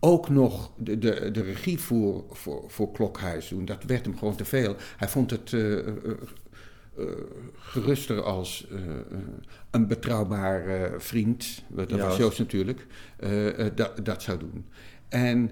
[0.00, 3.64] ook nog de, de, de regie voor, voor, voor Klokhuis doen.
[3.64, 4.76] Dat werd hem gewoon te veel.
[4.96, 5.78] Hij vond het eh,
[6.98, 7.04] eh,
[7.54, 8.78] geruster als eh,
[9.70, 12.38] een betrouwbaar eh, vriend, dat was Joost.
[12.38, 12.86] Natuurlijk,
[13.74, 14.64] dat, dat zou doen.
[15.08, 15.50] En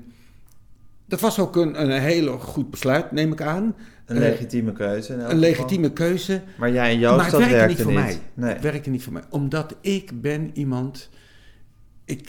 [1.06, 3.74] dat was ook een, een heel goed besluit, neem ik aan.
[4.06, 5.12] Een legitieme keuze.
[5.12, 5.36] een geval.
[5.36, 6.42] legitieme keuze.
[6.58, 8.18] Maar jij en Joost, maar dat werkte, werkte niet voor mij.
[8.34, 8.52] Nee.
[8.52, 9.22] Het werkte niet voor mij.
[9.30, 11.08] Omdat ik ben iemand...
[12.04, 12.28] Ik,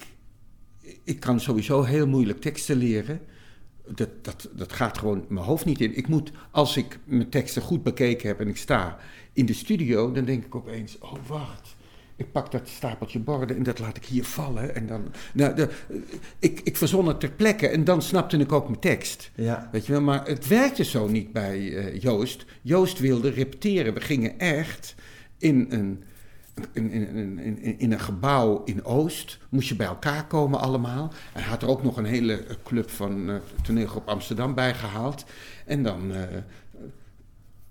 [1.03, 3.19] ik kan sowieso heel moeilijk teksten leren.
[3.87, 5.97] Dat, dat, dat gaat gewoon mijn hoofd niet in.
[5.97, 8.97] Ik moet, als ik mijn teksten goed bekeken heb en ik sta
[9.33, 10.11] in de studio...
[10.11, 11.75] dan denk ik opeens, oh wacht...
[12.17, 14.75] Ik pak dat stapeltje borden en dat laat ik hier vallen.
[14.75, 15.69] En dan, nou, de,
[16.39, 19.31] ik, ik verzon het ter plekke en dan snapte ik ook mijn tekst.
[19.35, 19.69] Ja.
[19.71, 22.45] Weet je wel, maar het werkte zo niet bij eh, Joost.
[22.61, 23.93] Joost wilde repeteren.
[23.93, 24.95] We gingen echt
[25.37, 26.03] in een,
[26.71, 29.39] in, in, in, in, een gebouw in Oost.
[29.49, 31.13] Moest je bij elkaar komen allemaal.
[31.33, 35.25] Hij had er ook nog een hele eh, club van uh, toneelgroep Amsterdam bij gehaald.
[35.65, 36.21] En dan, eh,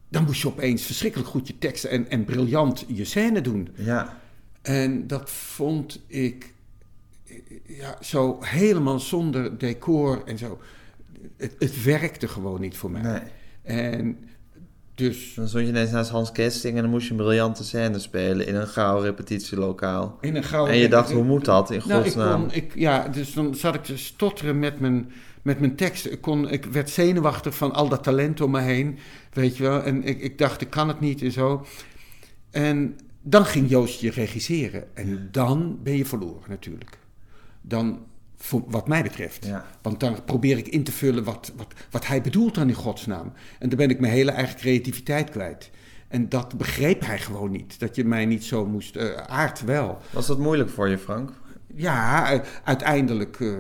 [0.08, 3.68] dan moest je opeens verschrikkelijk goed je teksten en, en briljant je scène doen.
[3.74, 4.20] Ja.
[4.62, 6.52] En dat vond ik
[7.66, 10.60] ja, zo helemaal zonder decor en zo.
[11.36, 13.02] Het, het werkte gewoon niet voor mij.
[13.02, 13.22] Nee.
[13.62, 14.18] En
[14.94, 17.98] dus Dan stond je ineens naast Hans Kesting en dan moest je een briljante scène
[17.98, 20.18] spelen in een gauw repetitielokaal.
[20.20, 20.66] in een.
[20.66, 22.40] En je dacht, hoe moet dat in Nou, ik godsnaam?
[22.40, 26.06] kon, ik, ja, dus dan zat ik te stotteren met mijn, met mijn tekst.
[26.06, 28.98] Ik, kon, ik werd zenuwachtig van al dat talent om me heen,
[29.32, 29.82] weet je wel.
[29.82, 31.66] En ik, ik dacht, ik kan het niet en zo.
[32.50, 34.96] En dan ging Joost je regisseren.
[34.96, 36.98] En dan ben je verloren natuurlijk.
[37.60, 37.98] Dan,
[38.36, 39.46] voor, wat mij betreft.
[39.46, 39.66] Ja.
[39.82, 43.32] Want dan probeer ik in te vullen wat, wat, wat hij bedoelt dan in godsnaam.
[43.58, 45.70] En dan ben ik mijn hele eigen creativiteit kwijt.
[46.08, 47.78] En dat begreep hij gewoon niet.
[47.78, 48.96] Dat je mij niet zo moest...
[48.96, 49.98] eh aard wel.
[50.10, 51.30] Was dat moeilijk voor je, Frank?
[51.74, 53.40] Ja, u- uiteindelijk.
[53.40, 53.52] eh,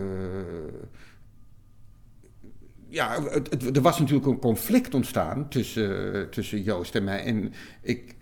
[2.88, 7.24] ja, het, het- er was natuurlijk een conflict ontstaan tussen, eh, tussen Joost en mij.
[7.24, 8.14] En ik,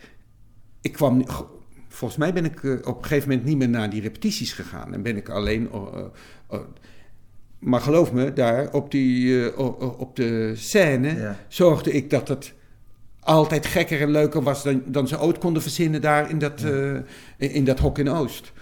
[0.81, 1.25] ik kwam.
[1.89, 4.95] Volgens mij ben ik eh, op een gegeven moment niet meer naar die repetities gegaan.
[4.95, 5.69] En ben ik alleen.
[6.53, 6.59] Eh,
[7.59, 9.59] maar geloof me, daar op, die, eh,
[10.01, 11.37] op de scène Ja.
[11.49, 12.53] zorgde ik dat het
[13.21, 16.95] altijd gekker en leuker was dan, dan ze ooit konden verzinnen daar in dat, eh,
[17.37, 18.53] in, in dat hok in Oost.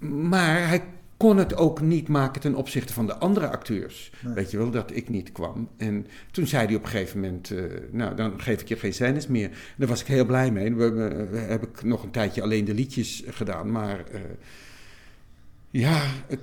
[0.00, 0.82] Maar hij
[1.16, 4.12] kon het ook niet maken ten opzichte van de andere acteurs.
[4.34, 5.68] Weet je wel, dat ik niet kwam.
[5.76, 8.92] En toen zei hij op een gegeven moment, eh, nou, dan geef ik je geen
[8.94, 9.50] scènes meer.
[9.76, 10.74] Daar was ik heel blij mee.
[10.74, 13.70] We, hebben- we- heb ik nog een tijdje alleen de liedjes gedaan.
[13.72, 14.04] Maar
[15.70, 16.40] ja, het,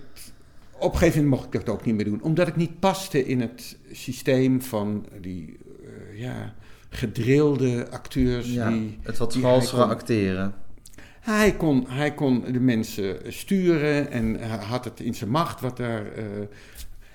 [0.79, 2.21] op een gegeven moment mocht ik dat ook niet meer doen.
[2.21, 6.53] Omdat ik niet paste in het systeem van die, eh, ja,
[6.89, 8.53] gedrilde acteurs.
[8.53, 10.53] Ja, die, het wat valsere acteren.
[11.21, 16.11] hij kon, hij kon de mensen sturen en had het in zijn macht wat daar.
[16.11, 16.23] eh,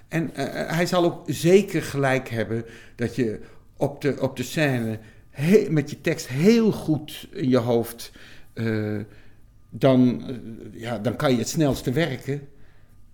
[0.08, 2.64] en eh, hij zal ook zeker gelijk hebben
[2.96, 3.40] dat je
[3.76, 4.98] op de, op de scène
[5.30, 8.12] he- met je tekst heel goed in je hoofd.
[9.70, 12.48] Dan, eh, ja, dan kan je het snelste werken.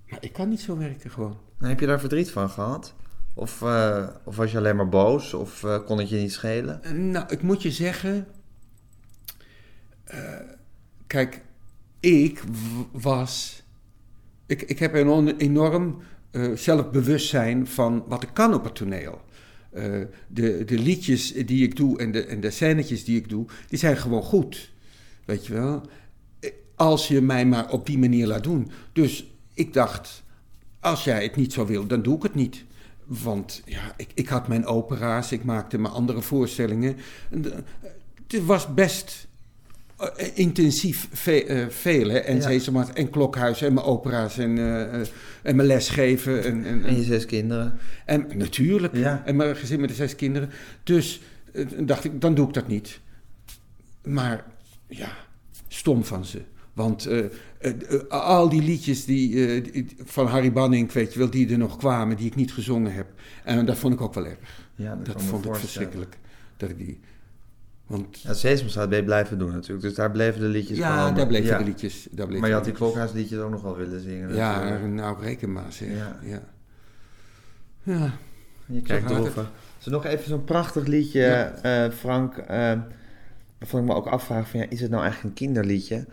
[0.09, 1.37] Maar ik kan niet zo werken gewoon.
[1.59, 2.95] Heb je daar verdriet van gehad?
[3.35, 5.35] Of, eh, of was je alleen maar boos?
[5.35, 7.11] Of eh, kon het je niet schelen?
[7.11, 8.27] Nou, ik moet je zeggen.
[11.07, 11.43] kijk,
[12.01, 12.43] ik
[12.93, 13.63] was
[14.47, 16.03] Ik, ik heb een enorm
[16.55, 19.21] zelfbewustzijn van wat ik kan op het toneel.
[20.29, 23.79] De, de liedjes die ik doe en de, en de scènetjes die ik doe, die
[23.79, 24.73] zijn gewoon goed.
[25.25, 25.83] Weet je wel?
[26.77, 28.71] Als je mij maar op die manier laat doen.
[28.93, 30.23] Dus ik dacht,
[30.81, 32.65] als jij het niet zo wil, dan doe ik het niet.
[33.05, 36.97] Want ja, ik, ik had mijn opera's, ik maakte mijn andere voorstellingen.
[38.27, 39.27] Het was best
[39.97, 42.19] eh, intensief ve- eh, veel, hè?
[42.19, 42.41] En
[42.73, 42.87] Ja.
[42.95, 45.01] En Klokhuis en mijn opera's en, eh,
[45.43, 46.45] en mijn lesgeven.
[46.45, 47.79] En, en, En je zes kinderen.
[48.05, 49.23] en natuurlijk, Ja.
[49.25, 50.51] en mijn gezin met de zes kinderen.
[50.83, 51.21] Dus
[51.79, 53.01] dacht ik, dan doe ik dat niet.
[54.05, 54.45] Maar
[54.89, 55.09] ja,
[55.69, 56.41] stom van ze.
[56.77, 57.25] Want eh,
[57.59, 57.73] eh,
[58.09, 61.77] al die liedjes die, eh, die- van Harry Banning, weet je wel, die er nog
[61.77, 63.07] kwamen, die ik niet gezongen heb.
[63.45, 64.39] En dat vond ik ook wel erg.
[64.75, 66.19] Ja, Dat, vond ik verschrikkelijk.
[66.57, 67.01] Dat ik die.
[67.87, 69.83] Want Ja, Sesamstraat ben je blijven doen natuurlijk.
[69.83, 71.59] Dus daar bleven de liedjes ja, daar bleven Ja.
[71.59, 72.07] de liedjes.
[72.11, 72.91] Daar bleven Maar je had die liedjes.
[72.93, 74.35] klokhuisliedjes ook nog wel willen zingen.
[74.35, 74.93] Ja, natuurlijk.
[74.95, 75.89] nou reken maar zeg.
[75.89, 76.19] Ja.
[76.23, 76.43] Ja.
[77.83, 78.13] Ja.
[78.67, 79.49] Je kijkt erover.
[79.79, 81.21] Zo nog even zo'n prachtig liedje,
[81.63, 81.91] Ja.
[81.91, 82.37] Frank.
[82.37, 82.73] eh,
[83.59, 86.07] waarvan ik me ook afvraag van, ja, is het nou eigenlijk een kinderliedje?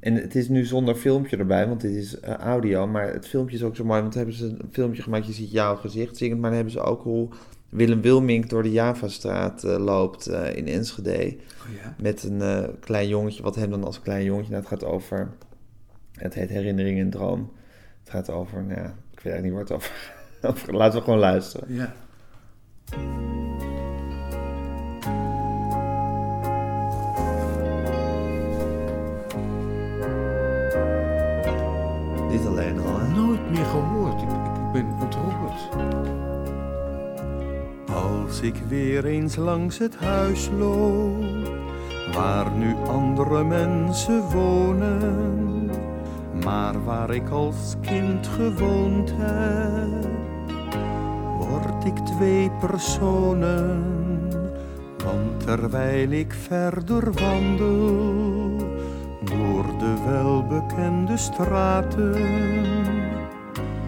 [0.00, 2.86] En het is nu zonder filmpje erbij, want dit is eh, audio.
[2.86, 5.26] Maar het filmpje is ook zo mooi, want hebben ze een filmpje gemaakt.
[5.26, 7.28] Je ziet jouw gezicht zingend, maar dan hebben ze ook hoe
[7.68, 11.36] Willem Wilmink door de Javastraat eh, loopt eh, in Enschede.
[11.36, 11.94] Oh ja.
[12.02, 14.50] Met een klein jongetje, wat hem dan als klein jongetje...
[14.50, 15.30] Nou, het gaat over...
[16.12, 17.52] Het heet Herinnering en Droom.
[18.00, 20.14] Het gaat over, nou ja, ik weet eigenlijk niet waar het over...
[20.50, 21.74] over laten we gewoon luisteren.
[21.74, 21.94] ja.
[38.40, 41.24] Als ik weer eens langs het huis loop,
[42.12, 45.70] waar nu andere mensen wonen,
[46.44, 50.08] maar waar ik als kind gewoond heb,
[51.38, 53.82] word ik twee personen.
[55.04, 58.56] Want terwijl ik verder wandel,
[59.24, 62.14] door de welbekende straten,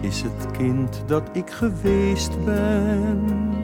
[0.01, 3.62] is het kind dat ik geweest ben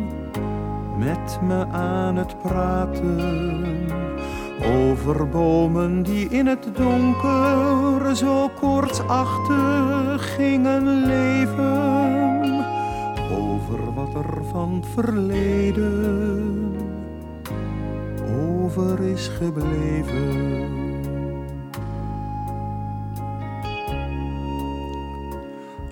[0.99, 3.87] met me aan het praten
[4.65, 12.63] over bomen die in het donker zo kortsachtig gingen leven,
[13.31, 16.75] over wat er van verleden
[18.49, 20.67] over is gebleven.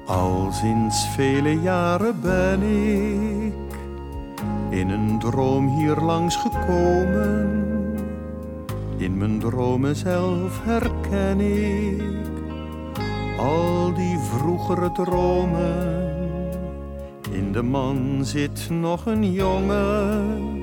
[0.06, 3.47] Al sinds vele jaren ben ik
[4.80, 7.66] in een droom hier langs gekomen.
[8.98, 12.02] In mijn dromen zelf herken ik
[13.38, 16.06] al die vroegere dromen.
[17.32, 20.56] In de man zit nog een jongen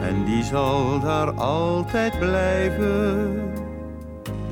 [0.00, 3.40] en die zal daar altijd blijven.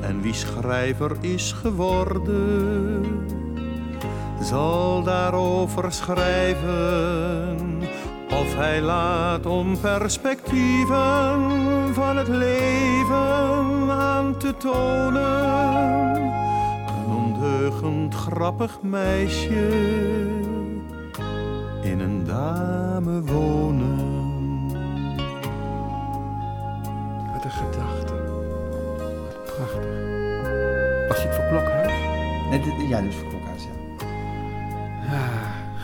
[0.01, 3.05] En wie schrijver is geworden,
[4.41, 7.80] zal daarover schrijven.
[8.41, 16.15] Of hij laat om perspectieven van het leven aan te tonen.
[16.87, 19.69] Een ondeugend grappig meisje
[21.83, 24.69] in een dame wonen.
[27.33, 28.15] Wat een gedachte.
[28.99, 29.99] Wat prachtig.
[31.09, 31.93] Was dit voor Klokhuis?
[32.51, 33.30] Nee, ja, dit voor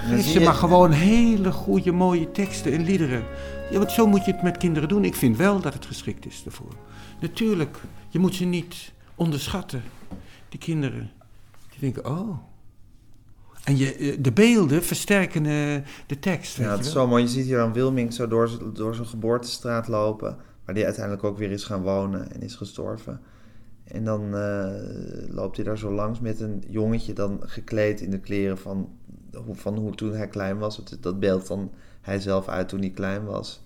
[0.07, 3.25] geef ze maar gewoon hele goede, mooie teksten en liederen.
[3.71, 5.05] Ja, want zo moet je het met kinderen doen.
[5.05, 6.73] Ik vind wel dat het geschikt is daarvoor.
[7.21, 7.77] Natuurlijk,
[8.09, 9.83] je moet ze niet onderschatten.
[10.49, 11.11] Die kinderen,
[11.71, 12.39] die denken, oh.
[13.65, 17.23] En je, eh, de beelden versterken eh, de tekst, Ja, het is zo mooi.
[17.23, 20.37] Je ziet hier dan Wilming zo door, door zijn geboortestraat lopen.
[20.65, 23.21] Waar die uiteindelijk ook weer is gaan wonen en is gestorven.
[23.85, 24.67] En dan eh,
[25.29, 28.89] loopt hij daar zo langs met een jongetje dan gekleed in de kleren van,
[29.53, 30.81] van hoe toen hij klein was.
[31.01, 31.71] Dat, beeldt dan
[32.01, 33.65] hij zelf uit toen hij klein was.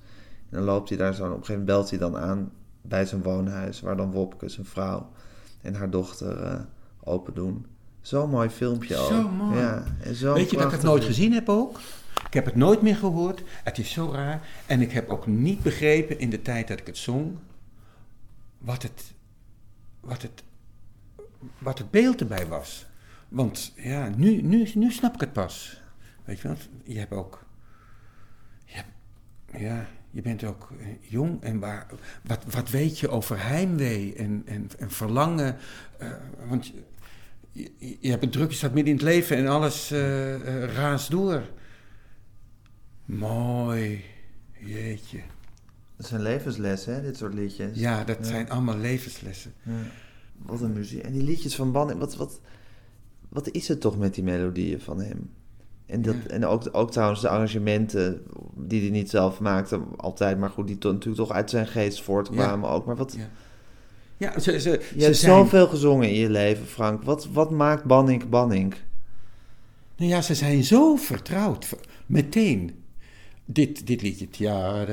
[0.51, 2.53] En dan loopt hij daar zo en op een gegeven moment belt hij dan aan
[2.83, 3.81] bij zijn woonhuis.
[3.81, 5.11] Waar dan Wopke, zijn vrouw
[5.63, 6.61] en haar dochter eh,
[7.05, 7.67] open doen.
[8.01, 9.09] Zo'n mooi filmpje ook.
[9.09, 9.59] Zo mooi.
[9.59, 11.81] Ja, en zo Weet je dat ik het nooit gezien heb ook?
[12.27, 13.43] Ik heb het nooit meer gehoord.
[13.65, 14.49] Het is zo raar.
[14.67, 17.37] En ik heb ook niet begrepen in de tijd dat ik het zong...
[18.59, 19.13] wat het,
[20.01, 20.43] wat het,
[21.59, 22.87] wat het beeld erbij was.
[23.31, 25.81] Want ja, nu, nu, nu snap ik het pas.
[26.25, 26.57] Weet je wel?
[26.85, 27.45] Je hebt ook...
[28.65, 28.89] Je hebt,
[29.63, 31.87] ja, je bent ook eh, jong en waar,
[32.23, 35.57] wat, wat weet je over heimwee en, en, en verlangen?
[35.99, 36.09] eh,
[36.49, 36.67] want
[37.53, 41.11] je- je, hebt een druk, je staat midden in het leven en alles eh, raast
[41.11, 41.43] door.
[43.05, 44.05] Mooi.
[44.59, 45.21] Jeetje.
[45.97, 47.79] Dat zijn levenslessen, hè, dit soort liedjes.
[47.79, 49.53] Ja, dat zijn allemaal levenslessen.
[50.37, 51.03] Wat een muziek.
[51.03, 52.41] En die liedjes van Banning, wat, wat,
[53.31, 55.31] wat is het toch met die melodieën van hem?
[55.87, 56.31] En, dat, Ja.
[56.31, 58.23] en ook, ook trouwens de arrangementen,
[58.55, 62.03] die hij niet zelf maakte, altijd, maar goed, die to- natuurlijk toch uit zijn geest
[62.03, 62.87] voortkwamen ook.
[62.87, 63.29] Maar wat, Ja.
[64.17, 67.03] Ja, ze, ze, je ze hebt zijn, zoveel gezongen in je leven, Frank.
[67.03, 68.75] Wat, wat maakt Banning Banning?
[69.97, 71.65] nou ja, ze zijn zo vertrouwd.
[71.65, 72.71] ver- Meteen.
[73.45, 74.29] Dit, dit liedje.
[74.29, 74.85] Tja,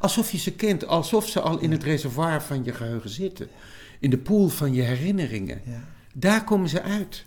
[0.00, 3.48] Alsof je ze kent, alsof ze al in het reservoir van je geheugen zitten.
[4.00, 5.60] In de pool van je herinneringen.
[6.14, 7.24] Daar komen ze uit.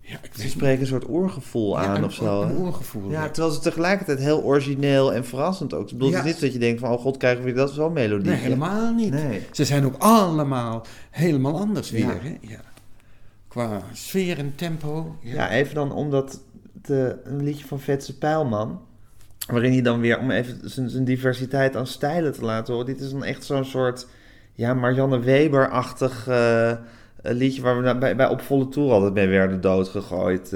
[0.00, 2.42] Ja, ik Ze spreken een soort oorgevoel Ja, aan een, of zo.
[2.42, 3.10] Een oorgevoel.
[3.10, 3.30] Ja, ja.
[3.30, 5.90] terwijl ze tegelijkertijd heel origineel en verrassend ook.
[5.90, 6.24] Ik bedoel, het Ja.
[6.24, 8.30] is niet dat je denkt van, oh god, krijgen we dat zo'n melodie.
[8.30, 9.10] Nee, helemaal niet.
[9.10, 9.42] Nee.
[9.52, 12.22] Ze zijn ook allemaal helemaal anders weer.
[12.22, 12.36] Hè?
[12.40, 12.60] Ja.
[13.48, 15.16] Qua sfeer en tempo.
[15.20, 15.34] Ja.
[15.34, 16.40] Ja, even dan omdat
[16.88, 18.80] een liedje van Vetse Pijlman,
[19.46, 23.10] waarin hij dan weer, om even zijn, diversiteit aan stijlen te laten horen, dit is
[23.10, 24.06] dan echt zo'n soort,
[24.54, 26.78] ja, Marianne Weber-achtig eh, eh,
[27.22, 30.50] liedje waar we bij, bij Op Volle Toer altijd mee werden doodgegooid.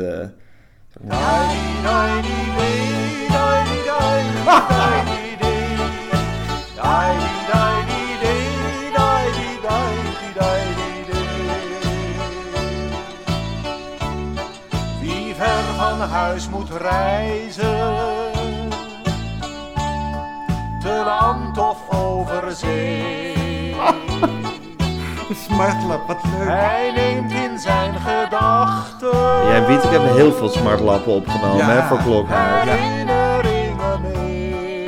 [15.00, 18.09] Wie ver van huis moet reizen,
[20.90, 23.74] te land of over zee.
[25.44, 26.48] Smartlap, wat leuk.
[26.48, 31.66] Hij neemt in zijn gedachten Jij en Wiet, ik heb heel veel smartlappen opgenomen Ja.
[31.70, 32.70] hè, voor Klokhuis.
[32.70, 34.82] herinneringen mee.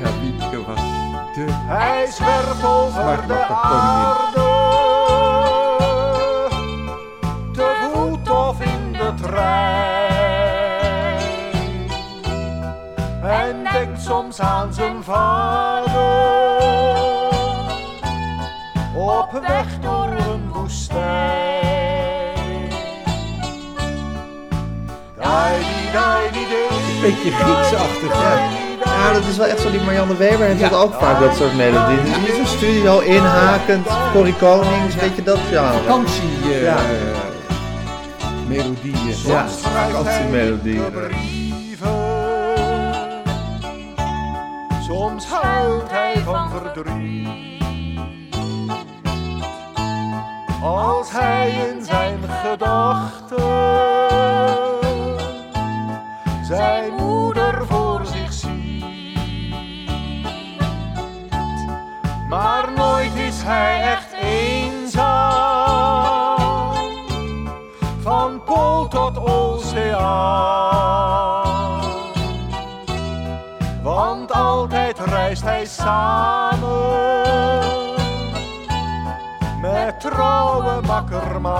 [0.00, 0.80] Ja, Wietke was
[1.34, 1.44] de...
[1.48, 4.40] Hij zwerft over de aarde,
[14.04, 15.92] soms aan zijn vader,
[18.94, 21.52] op weg door een woestijn.
[27.02, 28.12] Beetje Grieksachtig.
[28.22, 28.48] Ja.
[28.84, 29.70] Ja, dat is wel echt zo.
[29.70, 30.68] Die Marianne Weber heeft Ja.
[30.68, 32.04] dat ook vaak, dat soort melodieën.
[32.04, 35.72] Dus niet zo'n studio inhakend, Corrie Konings, weet je dat genre.
[35.78, 36.22] Vakantie...
[36.42, 36.76] eh, Ja.
[38.48, 39.14] melodieën.
[39.26, 39.44] Ja,
[45.14, 47.28] Soms huilt hij van verdriet.
[50.62, 53.38] Als hij in zijn gedachten
[56.42, 58.84] zijn moeder voor zich ziet.
[62.28, 65.14] Maar nooit is hij echt eenzaam
[68.02, 70.73] van pool tot oceaan.
[75.24, 77.12] Reist hij samen
[79.60, 81.52] met trouwe makkerma.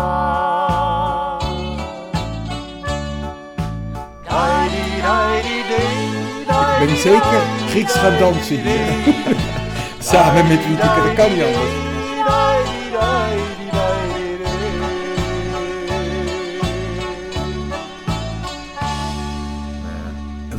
[6.81, 9.15] Ik ben zeker Grieks gaan dansen hier.
[9.99, 11.73] Samen met Wietke, dat kan niet anders.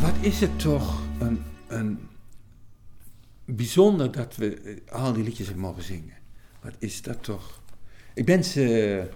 [0.02, 1.05] Wat is het toch
[3.76, 6.14] bijzonder dat we eh, al die liedjes hebben mogen zingen.
[6.62, 7.62] Wat is dat toch?
[8.14, 9.08] Ik ben ze...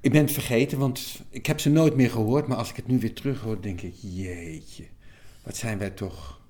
[0.00, 2.46] Ik ben het vergeten, want ik heb ze nooit meer gehoord.
[2.46, 3.94] Maar als ik het nu weer terughoor, denk ik...
[4.00, 4.84] Jeetje,
[5.44, 6.40] wat zijn wij toch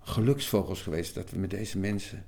[0.00, 1.14] geluksvogels geweest...
[1.14, 2.24] dat we met deze mensen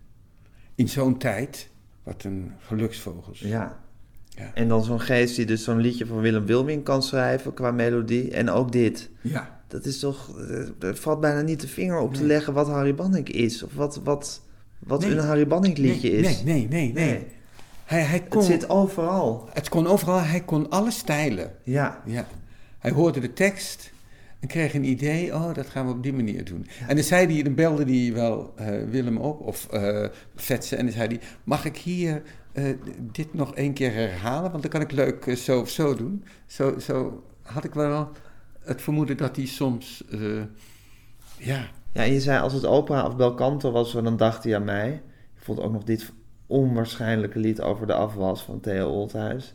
[0.75, 1.71] in zo'n tijd...
[2.03, 3.39] Wat een geluksvogels.
[3.39, 3.85] Ja.
[4.29, 4.55] Ja.
[4.55, 8.31] En dan zo'n geest die dus zo'n liedje van Willem Wilming kan schrijven qua melodie.
[8.31, 9.11] En ook dit.
[9.21, 9.56] Ja.
[9.69, 10.39] Dat is toch...
[10.39, 13.63] eh, Er valt bijna niet de vinger op te leggen wat Harry Banning is.
[13.63, 14.41] Of wat, wat,
[14.79, 15.11] wat Nee.
[15.11, 16.43] een Harry Banning liedje nee, is.
[16.43, 16.93] Nee, nee, nee.
[16.93, 17.07] nee.
[17.11, 17.27] Nee.
[17.85, 19.49] Hij, hij kon, Het zit overal.
[19.53, 21.51] het kon overal, hij kon alle stijlen.
[21.63, 22.03] Ja.
[22.07, 22.27] Ja.
[22.79, 23.91] Hij hoorde de tekst
[24.41, 26.67] en kreeg een idee, oh, dat gaan we op die manier doen.
[26.89, 30.85] En dan zei hij, dan belde hij wel eh, Willem op, of eh Vetse, en
[30.85, 32.65] dan zei hij, mag ik hier eh,
[33.13, 34.51] dit nog één keer herhalen?
[34.51, 36.25] Want dan kan ik leuk eh, zo of zo doen.
[36.47, 38.09] Zo, zo had ik wel
[38.67, 40.43] het vermoeden dat hij soms, eh,
[41.39, 44.57] ja, Ja, en je zei als het opera of bel canto was, dan dacht hij
[44.57, 45.03] aan mij.
[45.37, 46.13] Ik vond ook nog dit
[46.47, 49.55] onwaarschijnlijke lied over de afwas van Theo Oldhuis.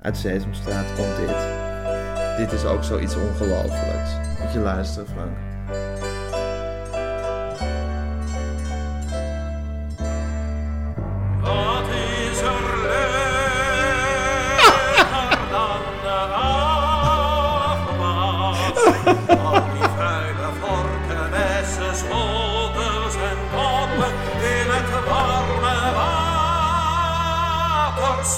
[0.00, 1.46] Uit Sesamstraat komt dit.
[2.36, 4.40] Dit is ook zoiets ongelooflijks.
[4.40, 5.53] Moet je luisteren, Frank.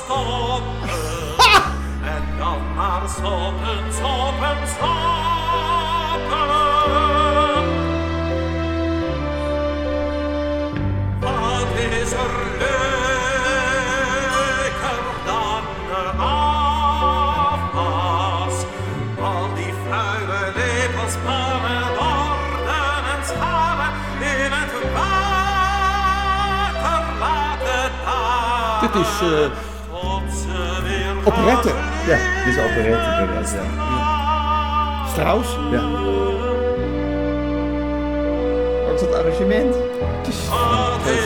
[0.07, 1.03] Stoppen.
[2.15, 6.47] en dan maar stoppen, stoppen, stoppen.
[11.21, 13.03] Wat is er leuker
[15.25, 17.75] dan de afwas?
[19.21, 28.81] Al die vuile lepels, pannen, borden en schalen in het water laten dalen.
[28.81, 29.51] Dit is weer
[31.27, 31.69] operette.
[32.07, 33.65] Ja, dit is operette inderdaad, ja.
[35.09, 35.57] Strauss.
[35.71, 35.83] ja.
[38.91, 39.75] Ook dat arrangement.
[40.17, 40.27] Het
[41.15, 41.26] is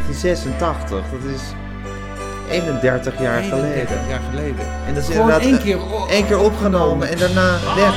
[0.00, 1.42] 1986, dat is
[2.50, 4.08] 31 jaar 31 geleden.
[4.08, 4.66] jaar geleden.
[4.86, 5.78] En dat is Gewoon inderdaad één eh, keer
[6.08, 7.94] één keer opgenomen en daarna weg.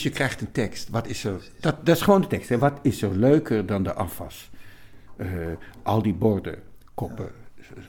[0.00, 0.88] Dus je krijgt een tekst.
[0.88, 1.42] Wat is er...
[1.60, 2.48] Dat, dat is gewoon de tekst.
[2.48, 2.58] Hè.
[2.58, 4.50] Wat is er leuker dan de afwas?
[5.16, 5.28] Eh,
[5.82, 6.62] al die borden,
[6.94, 7.30] koppen.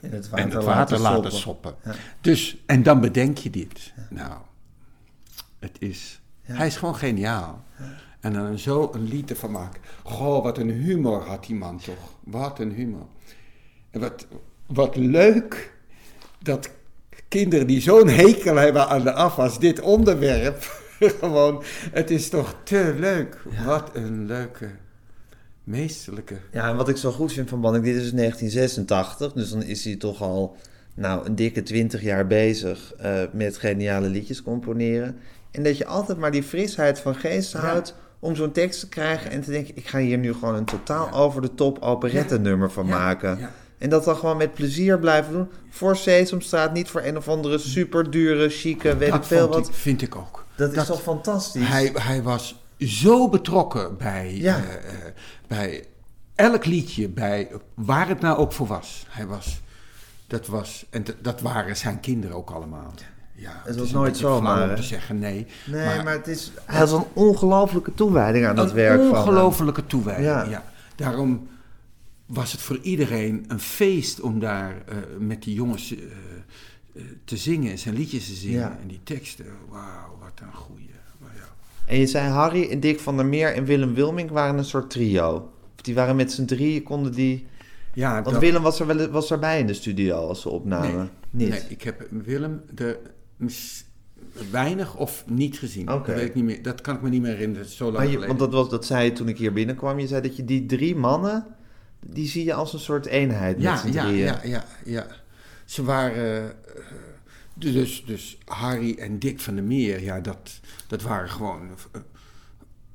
[0.02, 1.76] Het en het water laten soppen.
[2.22, 3.94] Dus, en dan bedenk je dit.
[4.10, 4.34] Nou,
[5.60, 6.22] het is...
[6.42, 7.64] Hij is gewoon geniaal.
[8.20, 9.82] En dan zo een lied ervan maken.
[10.04, 12.14] Goh, wat een humor had die man toch.
[12.24, 13.06] Wat een humor.
[13.90, 14.28] En wat,
[14.66, 15.74] wat leuk
[16.40, 16.70] dat
[17.28, 20.81] kinderen die zo'n hekel hebben aan de afwas, dit onderwerp,
[21.22, 23.38] gewoon, het is toch te leuk.
[23.66, 24.70] Wat een leuke,
[25.64, 26.36] meesterlijke.
[26.52, 29.84] Ja, en wat ik zo goed vind van Banning, dit is 1986, dus dan is
[29.84, 30.56] hij toch al
[30.94, 35.18] nou, een dikke 20 jaar bezig eh, met geniale liedjes componeren.
[35.52, 39.32] En dat je altijd maar die frisheid van geest houdt om zo'n tekst te krijgen
[39.32, 42.86] en te denken, ik ga hier nu gewoon een totaal over de top operettennummer van
[42.86, 43.50] Ja, maken.
[43.78, 45.50] En dat dan gewoon met plezier blijven doen.
[45.70, 49.68] Voor Sesamstraat, niet voor een of andere super dure, chique, weet ik Dat veel wat.
[49.68, 50.46] ik, vind ik ook.
[50.70, 51.68] Dat is toch fantastisch?
[51.68, 54.58] Hij, hij was zo betrokken bij, Ja.
[54.58, 55.14] eh, eh,
[55.48, 55.86] bij
[56.36, 59.06] elk liedje, bij waar het nou ook voor was.
[59.10, 59.62] Hij was,
[60.28, 62.94] dat was, en dat- waren zijn kinderen ook allemaal.
[63.36, 65.48] Ja, was is een nooit zomaar, om te zeggen, nee.
[65.66, 69.16] Nee, maar, het is, hij had een ongelofelijke toewijding aan dat een werk van hem.
[69.18, 70.44] ongelofelijke toewijding, Ja.
[70.44, 70.64] ja.
[70.96, 71.48] Daarom
[72.26, 76.02] was het voor iedereen een feest om daar eh, met die jongens eh,
[76.96, 78.60] eh, te zingen, zijn liedjes te zingen.
[78.60, 78.78] Ja.
[78.82, 80.90] En die teksten, wauw, een goeie.
[81.18, 81.44] Maar ja.
[81.86, 84.90] En je zei Harry en Dick van der Meer en Willem Wilming waren een soort
[84.90, 85.52] trio.
[85.76, 87.48] Of die waren met z'n drieën, konden die...
[87.94, 91.10] Ja, Want dat- Willem was, er wel, was erbij in de studio als ze opnamen.
[91.30, 93.00] Nee, nee, ik heb Willem de,
[94.52, 95.92] weinig of niet gezien.
[95.92, 96.08] Oké.
[96.08, 98.08] Dat, weet ik niet meer, dat kan ik me niet meer herinneren, zo lang Maar
[98.08, 100.00] je, want dat, was, dat zei je toen ik hier binnenkwam.
[100.00, 101.46] Je zei dat je die drie mannen,
[102.06, 104.26] die zie je als een soort eenheid met ja, z'n ja, drieën.
[104.26, 105.08] ja, ja, ja.
[105.66, 106.44] Ze waren...
[106.44, 106.50] eh,
[107.62, 111.70] dus, dus Harry en Dick van der Meer, ja, dat, dat waren gewoon...
[111.92, 112.02] eh,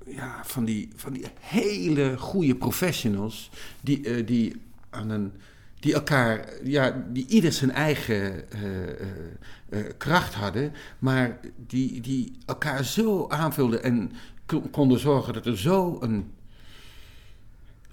[0.06, 3.50] ja, van die, van die hele goede professionals...
[3.80, 4.56] die, eh, die
[4.90, 5.32] aan een
[5.80, 13.28] die elkaar, ja, die ieder zijn eigen eh, kracht hadden, maar die, die elkaar zo
[13.28, 14.12] aanvulden en
[14.70, 16.32] konden zorgen dat er zo een.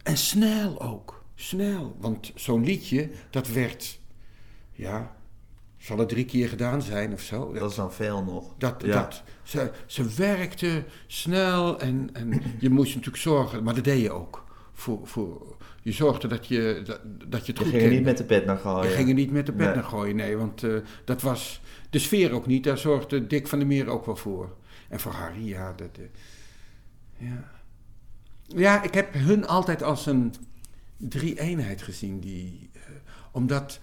[0.03, 1.95] En snel ook, snel.
[1.99, 3.99] Want zo'n liedje, dat werd,
[4.71, 5.15] ja,
[5.83, 7.53] zal het drie keer gedaan zijn of zo.
[7.53, 8.53] Dat is dan veel nog.
[8.57, 9.01] Dat, Ja.
[9.01, 14.11] dat, ze, ze werkte snel en, en je moest natuurlijk zorgen, maar dat deed je
[14.11, 14.43] ook.
[14.73, 18.17] Voor, voor, je zorgde dat je, dat, dat je het Je ging er niet met
[18.17, 18.89] de pet naar gooien.
[18.89, 19.75] Je ging er niet met de pet Nee.
[19.75, 20.75] naar gooien, nee, want eh,
[21.05, 22.63] dat was de sfeer ook niet.
[22.63, 24.55] Daar zorgde Dick van der Meer ook wel voor.
[24.89, 25.73] En voor Harry, ja.
[25.75, 25.99] Dat,
[27.17, 27.51] ja.
[28.47, 30.33] ja, ik heb hun altijd als een
[30.97, 32.19] drie-eenheid gezien.
[32.19, 32.81] Die, eh,
[33.31, 33.79] omdat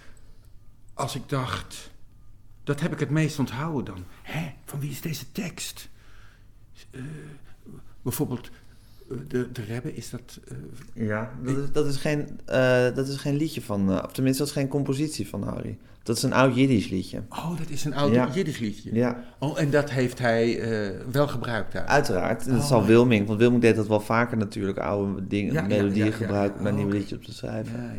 [0.94, 1.89] als ik dacht,
[2.64, 4.04] dat heb ik het meest onthouden dan.
[4.22, 5.88] Hé, van wie is deze tekst?
[6.90, 7.00] Eh,
[8.02, 8.50] bijvoorbeeld,
[9.10, 10.38] eh, de, de Rebbe, is dat...
[10.48, 12.38] eh, Ja, dat is, dat is, geen,
[12.94, 14.04] dat is geen liedje van...
[14.04, 15.78] of tenminste, dat is geen compositie van Harry.
[16.02, 17.22] Dat is een oud Jiddisch liedje.
[17.28, 18.28] oh, dat is een oud Ja.
[18.34, 18.94] Jiddisch liedje.
[18.94, 20.60] Ja, Oh, en dat heeft hij
[21.10, 21.86] wel gebruikt daar.
[21.86, 22.44] uiteraard.
[22.46, 22.66] Dat Oh.
[22.66, 24.78] zal Wilming, want Wilming deed dat wel vaker natuurlijk.
[24.78, 27.00] Oude dingen, Ja, melodieën ja, gebruiken om daar Oh, nieuwe oké.
[27.00, 27.90] liedjes op te schrijven.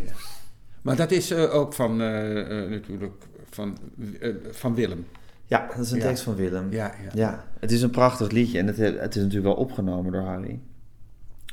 [0.82, 3.78] Maar dat is ook van, natuurlijk, van,
[4.20, 5.06] eh, van Willem.
[5.46, 6.04] Ja, dat is een Ja.
[6.08, 6.72] tekst van Willem.
[6.72, 7.10] Ja, ja.
[7.14, 10.22] Ja, het is een prachtig liedje en het, he- het is natuurlijk wel opgenomen door
[10.22, 10.60] Harry.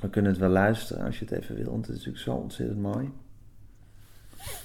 [0.00, 2.32] We kunnen het wel luisteren als je het even wil, want het is natuurlijk zo
[2.34, 3.10] ontzettend mooi.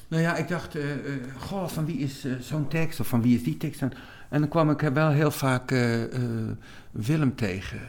[0.08, 1.00] Nou ja, ik dacht, eh, eh,
[1.38, 3.94] goh, van wie is zo'n tekst of van wie is die tekst dan?
[4.30, 6.50] En dan kwam ik er wel heel vaak eh, eh,
[6.92, 7.80] Willem tegen.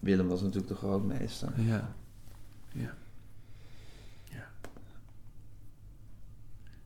[0.00, 1.48] Willem was natuurlijk de grootmeester.
[1.56, 1.94] Ja.
[2.72, 2.94] Ja.
[4.24, 4.46] Ja.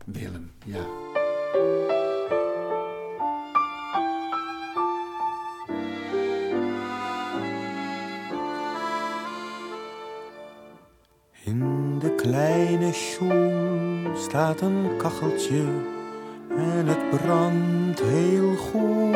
[0.05, 0.87] Willem, ja.
[12.23, 15.65] Kleine schoen staat een kacheltje
[16.57, 19.15] en het brandt heel goed.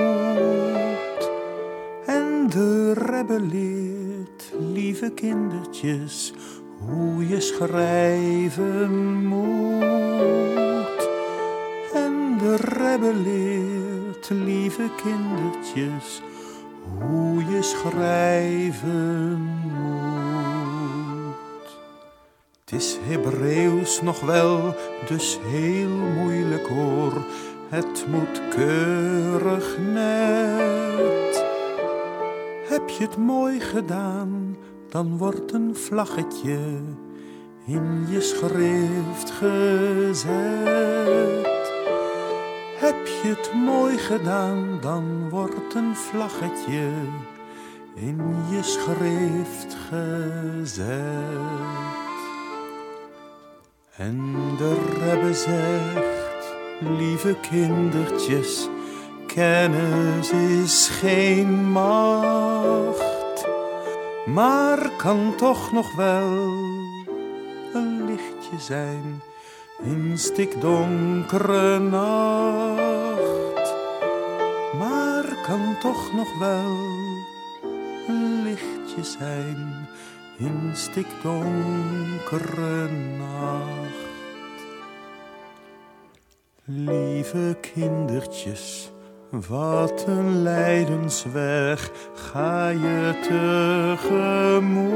[2.07, 6.33] En de rebbe leert, lieve kindertjes,
[6.79, 11.09] hoe je schrijven moet.
[11.95, 16.23] En de rebbe leert, lieve kindertjes,
[16.99, 18.26] hoe je schrijven
[22.71, 24.75] Het is Hebreeuws nog wel,
[25.09, 27.25] dus heel moeilijk hoor.
[27.69, 31.45] Het moet keurig net.
[32.69, 34.57] Heb je het mooi gedaan,
[34.89, 36.59] dan wordt een vlaggetje
[37.67, 40.27] in je schrift gezet.
[42.77, 46.89] Heb je het mooi gedaan, dan wordt een vlaggetje
[47.95, 51.17] in je schrift gezet.
[53.97, 56.55] En de Rebbe zegt,
[56.99, 58.69] lieve kindertjes,
[59.27, 63.47] kennis is geen macht,
[64.27, 66.33] maar kan toch nog wel
[67.73, 69.23] een lichtje zijn
[69.83, 73.75] in stikdonkere nacht.
[74.79, 76.77] Maar kan toch nog wel
[78.09, 79.89] een lichtje zijn
[80.39, 82.89] in stikdonkere
[83.19, 83.86] nacht.
[86.69, 88.91] Lieve kindertjes,
[89.31, 93.19] wat een lijdensweg ga je
[93.99, 94.89] tegemoet.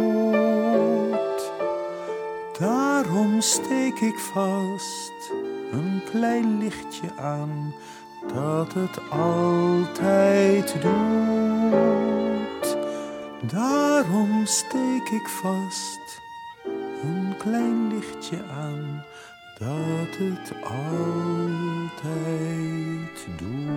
[2.58, 5.32] Daarom steek ik vast
[5.72, 7.74] een klein lichtje aan
[8.34, 12.76] dat het altijd doet.
[13.52, 16.20] Daarom steek ik vast
[17.02, 19.04] een klein lichtje aan
[19.60, 22.00] dat het altijd
[23.38, 23.68] doet.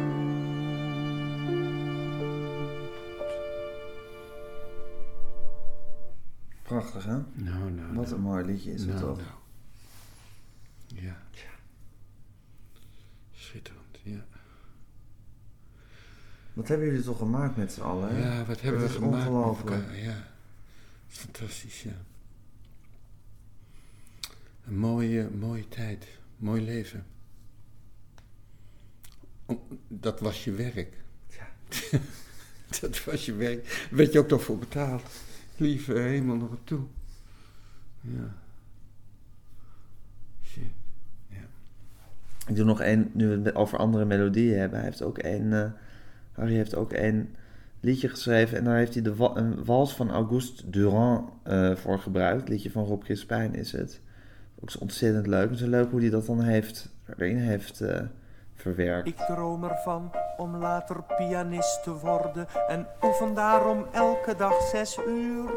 [6.63, 7.17] Prachtig, hè?
[7.33, 9.17] Nou, nou, Wat een mooi liedje is het nou, toch?
[9.17, 9.29] nou.
[11.03, 11.17] Ja.
[13.33, 14.25] Schitterend, ja.
[16.53, 18.35] Wat hebben jullie toch gemaakt met z'n allen, hè?
[18.37, 19.85] Ja, wat hebben we gemaakt ongelooflijk.
[19.95, 20.27] Ja,
[21.07, 21.91] fantastisch, ja.
[24.67, 26.07] Een mooie, mooie tijd,
[26.37, 27.05] mooi leven.
[29.45, 31.03] Om- Dat was je werk.
[31.29, 31.47] Ja.
[32.81, 33.63] dat was je werk.
[33.89, 35.01] Daar werd je ook nog voor betaald.
[35.57, 36.81] Lieve hemel nog toe.
[38.01, 38.35] Ja.
[40.43, 40.63] Shit.
[42.47, 44.77] Ik doe nog één, nu we het over andere melodieën hebben.
[44.79, 45.71] Hij heeft ook één, eh,
[46.31, 47.35] Harry heeft ook één
[47.79, 48.57] liedje geschreven.
[48.57, 52.49] En daar heeft hij de wa- een wals van Auguste Durand eh, voor gebruikt.
[52.49, 54.01] Liedje van Rob Crispijn is het.
[54.63, 55.49] Ook ontzettend leuk.
[55.49, 57.99] Het is leuk hoe hij dat dan heeft, erin heeft uh,
[58.55, 59.07] verwerkt.
[59.07, 65.51] Ik droom ervan om later pianist te worden en oefen daarom elke dag zes uur.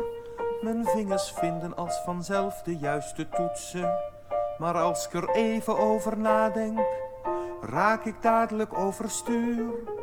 [0.62, 3.94] Mijn vingers vinden als vanzelf de juiste toetsen.
[4.58, 6.78] Maar als ik er even over nadenk,
[7.60, 9.95] raak ik dadelijk overstuur.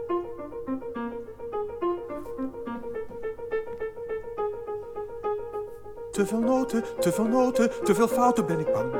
[6.13, 8.93] Te veel noten, te veel noten, te veel fouten ben ik bang.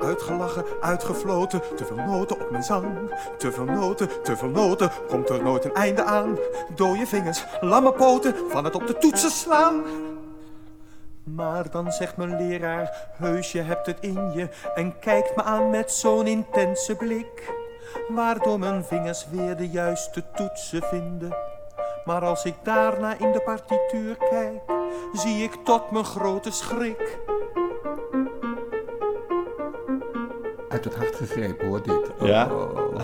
[0.00, 2.86] Uitgelachen, uitgefloten, te veel noten op mijn zang.
[3.38, 6.38] Te veel noten, te veel noten, komt er nooit een einde aan.
[6.74, 9.82] Dode vingers, lamme poten, van het op de toetsen slaan.
[11.24, 15.70] Maar dan zegt mijn leraar, heus je hebt het in je En kijkt me aan
[15.70, 17.54] met zo'n intense blik
[18.08, 21.36] Waardoor mijn vingers weer de juiste toetsen vinden
[22.04, 27.18] Maar als ik daarna in de partituur kijk Zie ik tot mijn grote schrik
[30.68, 32.46] Uit het hart gegrepen hoor dit Ja?
[32.52, 32.98] Oh.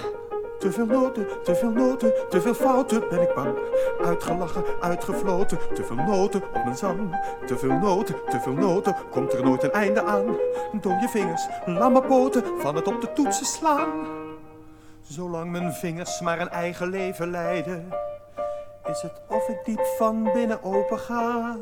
[0.61, 3.59] Te veel noten, te veel noten, te veel fouten ben ik bang.
[4.05, 7.21] Uitgelachen, uitgefloten, te veel noten op mijn zang.
[7.47, 10.25] Te veel noten, te veel noten, komt er nooit een einde aan.
[10.81, 13.89] Dode vingers, lamme poten, van het op de toetsen slaan.
[15.03, 17.89] Zolang mijn vingers maar een eigen leven leiden,
[18.91, 21.57] is het of ik diep van binnen open ga.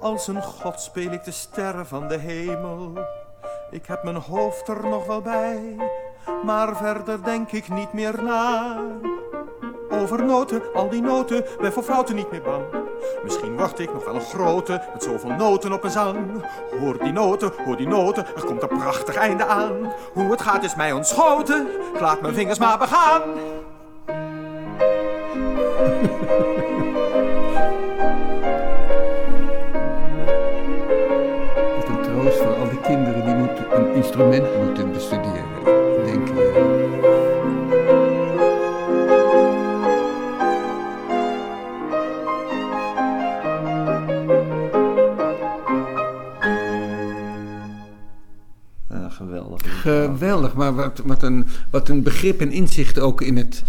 [0.00, 2.92] Als een god speel ik de sterren van de hemel.
[3.70, 5.76] Ik heb mijn hoofd er nog wel bij
[6.44, 8.76] maar verder denk ik niet meer na.
[9.90, 12.64] Over noten, al die noten, ben voor fouten niet meer bang.
[13.22, 16.44] Misschien wacht ik nog wel een grote, met zoveel noten op een zang.
[16.80, 19.92] Hoor die noten, hoor die noten, er komt een prachtig einde aan.
[20.12, 23.22] Hoe het gaat is mij ontschoten, ik laat mijn vingers maar begaan.
[31.76, 35.44] Wat een troost voor al die kinderen die moeten een instrument moeten bestuderen.
[36.04, 36.34] Denk ik.
[49.14, 49.80] Geweldig.
[49.80, 53.62] Geweldig, maar wat, wat, een, wat een begrip en inzicht ook in het.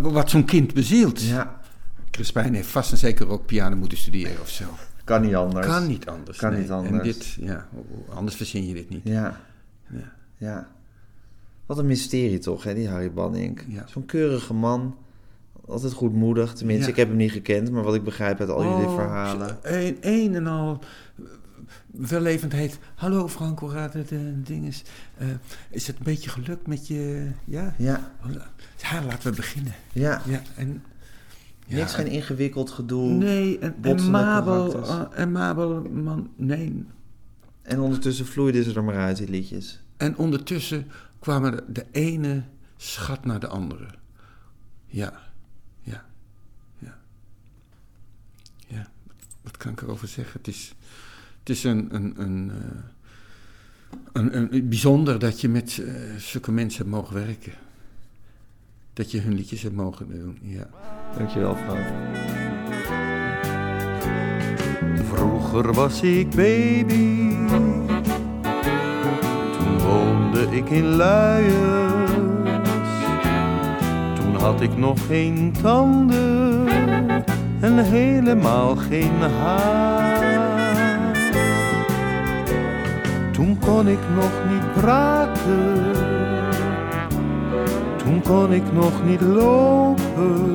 [0.00, 1.22] Wat zo'n kind bezielt.
[1.22, 1.60] Ja,
[2.10, 4.64] Crispijn heeft vast en zeker ook piano moeten studeren of zo.
[5.04, 5.66] kan niet anders.
[5.66, 6.38] Kan niet anders.
[6.38, 6.60] Kan nee.
[6.60, 6.92] niet anders.
[6.96, 7.68] En dit, ja,
[8.14, 9.00] anders verzin je dit niet.
[9.04, 9.40] Ja.
[9.88, 10.12] Ja.
[10.36, 10.68] ja.
[11.66, 13.64] Wat een mysterie toch, hè, die Harry Banning.
[13.68, 13.84] Ja.
[13.86, 14.96] Zo'n keurige man.
[15.66, 16.52] Altijd goedmoedig.
[16.52, 16.90] Tenminste, Ja.
[16.90, 19.58] ik heb hem niet gekend, maar wat ik begrijp uit al jullie Oh, verhalen.
[19.62, 20.78] Een, een en al
[21.86, 22.78] wellevendheid.
[22.94, 24.10] Hallo Frank, hoe gaat het?
[24.10, 24.82] Uh, ding is,
[25.16, 25.26] eh,
[25.70, 27.30] is het een beetje gelukt met je...
[27.44, 27.74] Ja?
[27.78, 28.12] Ja,
[28.76, 29.74] Ja, laten we beginnen.
[29.92, 30.22] ja.
[30.26, 30.82] Ja, en...
[31.66, 33.10] ja, Niks geen ingewikkeld gedoe.
[33.10, 36.84] Nee, en, Mabel, uh, en Mabel, man, nee.
[37.62, 39.80] En ondertussen vloeiden ze er maar uit, die liedjes.
[39.96, 42.42] En ondertussen kwamen de, de ene
[42.76, 43.86] schat naar de andere.
[44.86, 45.12] Ja,
[45.80, 46.04] ja,
[46.78, 46.98] ja.
[48.66, 48.88] Ja,
[49.42, 50.32] wat kan ik erover zeggen?
[50.38, 50.74] Het is,
[51.42, 52.78] het is een, een, een, eh,
[54.12, 57.52] een, een, bijzonder dat je met eh, zulke mensen mogen werken.
[58.92, 60.68] Dat je hun liedjes hebt mogen doen, ja.
[61.18, 61.86] Dankjewel, Frank.
[65.06, 67.36] Vroeger was ik baby,
[69.58, 72.10] toen woonde ik in Luiers.
[74.14, 76.68] Toen had ik nog geen tanden
[77.60, 80.51] en helemaal geen haar.
[83.82, 85.82] Kon ik nog niet praten,
[87.96, 90.54] toen kon ik nog niet lopen.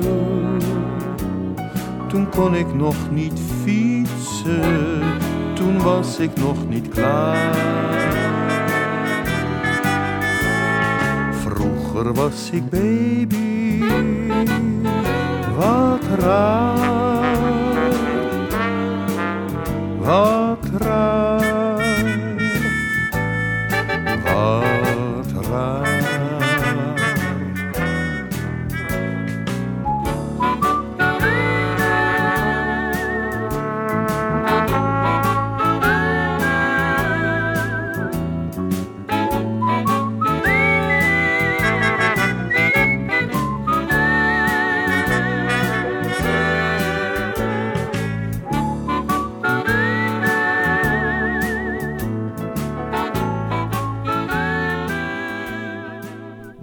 [2.08, 5.00] Toen kon ik nog niet fietsen,
[5.54, 7.54] toen was ik nog niet klaar.
[11.32, 13.82] Vroeger was ik baby,
[15.56, 17.36] wat raar,
[20.00, 20.57] wat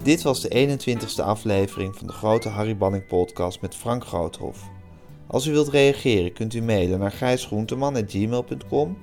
[0.06, 4.70] Dit was de 21ste aflevering van de Grote Harry Banning podcast met Frank Groothof.
[5.26, 8.98] Als u wilt reageren kunt u mailen naar gijsgroenteman.gmail.com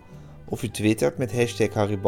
[0.47, 1.99] of u twittert met hashtag Harry